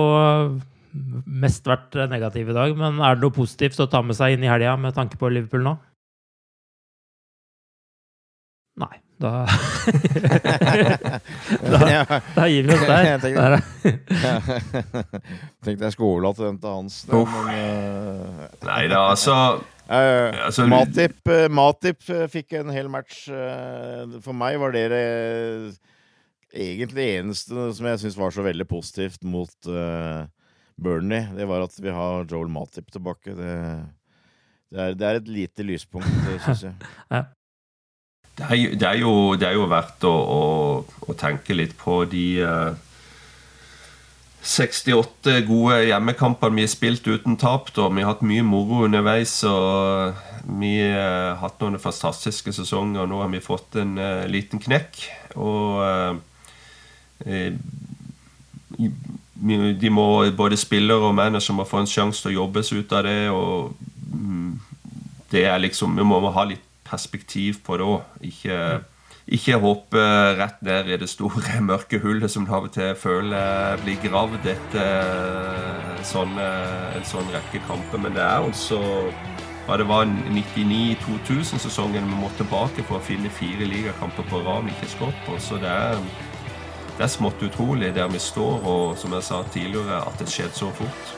[1.26, 4.46] mest vært negativ i dag, men er det noe positivt å ta med seg inn
[4.46, 5.76] i helga med tanke på Liverpool nå?
[8.80, 8.98] Nei.
[9.20, 9.44] Da
[11.68, 13.04] da, da gir vi oss der.
[13.04, 13.60] Jeg tenkte- der.
[15.66, 17.02] Tenkte jeg skulle overlate den til Hans.
[17.04, 19.36] der, men, eh, Nei da, altså
[19.90, 23.24] Uh, Altså, Matip, uh, Matip eh, fikk en hel match.
[24.22, 25.06] For meg var det det
[26.54, 30.30] egentlig eneste som jeg syns var så veldig positivt mot uh,
[30.80, 31.28] Burnley.
[31.36, 33.36] Det var at vi har Joel Matip tilbake.
[33.38, 33.56] Det,
[34.72, 36.10] det, er, det er et lite lyspunkt,
[36.46, 36.76] syns jeg.
[38.40, 40.44] Det er, jo- det er, jo, det er jo verdt å, å,
[41.12, 42.86] å tenke litt på de eh,
[44.42, 47.74] 68 gode hjemmekamper vi har spilt uten tap.
[47.76, 47.90] Da.
[47.92, 49.34] Vi har hatt mye moro underveis.
[49.44, 50.16] og
[50.62, 53.04] Vi har hatt noen fantastiske sesonger.
[53.04, 55.02] og Nå har vi fått en uh, liten knekk.
[55.36, 56.16] Og uh,
[57.28, 57.52] eh,
[59.40, 62.96] de må, både spillere og manager må få en sjanse til å jobbe seg ut
[62.98, 63.30] av det.
[63.30, 63.76] og
[64.12, 64.60] mm,
[65.32, 68.02] det er liksom, Vi må ha litt perspektiv på det òg.
[68.26, 68.58] Ikke,
[69.30, 70.06] ikke hoppe
[70.40, 74.50] rett ned i det store, mørke hullet som du av og til føler blir gravd
[74.56, 76.48] etter sånne,
[76.98, 78.02] en sånn rekke kamper.
[78.02, 78.82] Men det er altså
[79.70, 84.74] ja, Det var 99-2000-sesongen vi måtte tilbake for å finne fire ligakamper på rad vi
[84.74, 85.38] ikke skåret på.
[85.38, 86.02] Så det er,
[87.00, 90.58] det er smått utrolig der vi står, og som jeg sa tidligere, at det skjedde
[90.58, 91.14] så fort.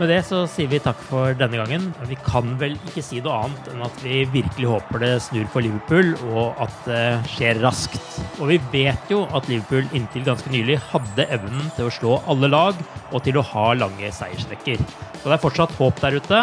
[0.00, 1.84] Med det så sier vi takk for denne gangen.
[2.10, 5.62] Vi kan vel ikke si noe annet enn at vi virkelig håper det snur for
[5.62, 7.04] Liverpool, og at det
[7.36, 8.00] skjer raskt.
[8.40, 12.50] Og vi vet jo at Liverpool inntil ganske nylig hadde evnen til å slå alle
[12.50, 14.82] lag, og til å ha lange seiersrekker.
[15.20, 16.42] Så det er fortsatt håp der ute,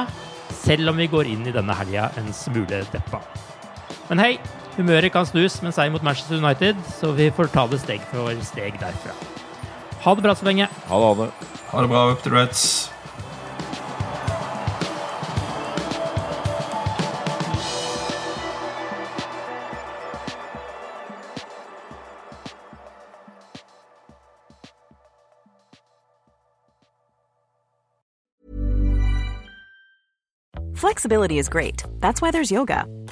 [0.61, 3.19] selv om vi går inn i denne helga en smule deppa.
[4.07, 4.33] Men hei,
[4.79, 8.31] humøret kan snus med seier mot Manchester United, så vi får ta det steg for
[8.47, 9.15] steg derfra.
[10.05, 10.69] Ha det bra så lenge.
[10.87, 11.33] Ha det, ha det.
[11.73, 12.89] Ha det bra, up to Reds.
[30.79, 31.83] Flexibility is great.
[31.99, 32.85] That's why there's yoga.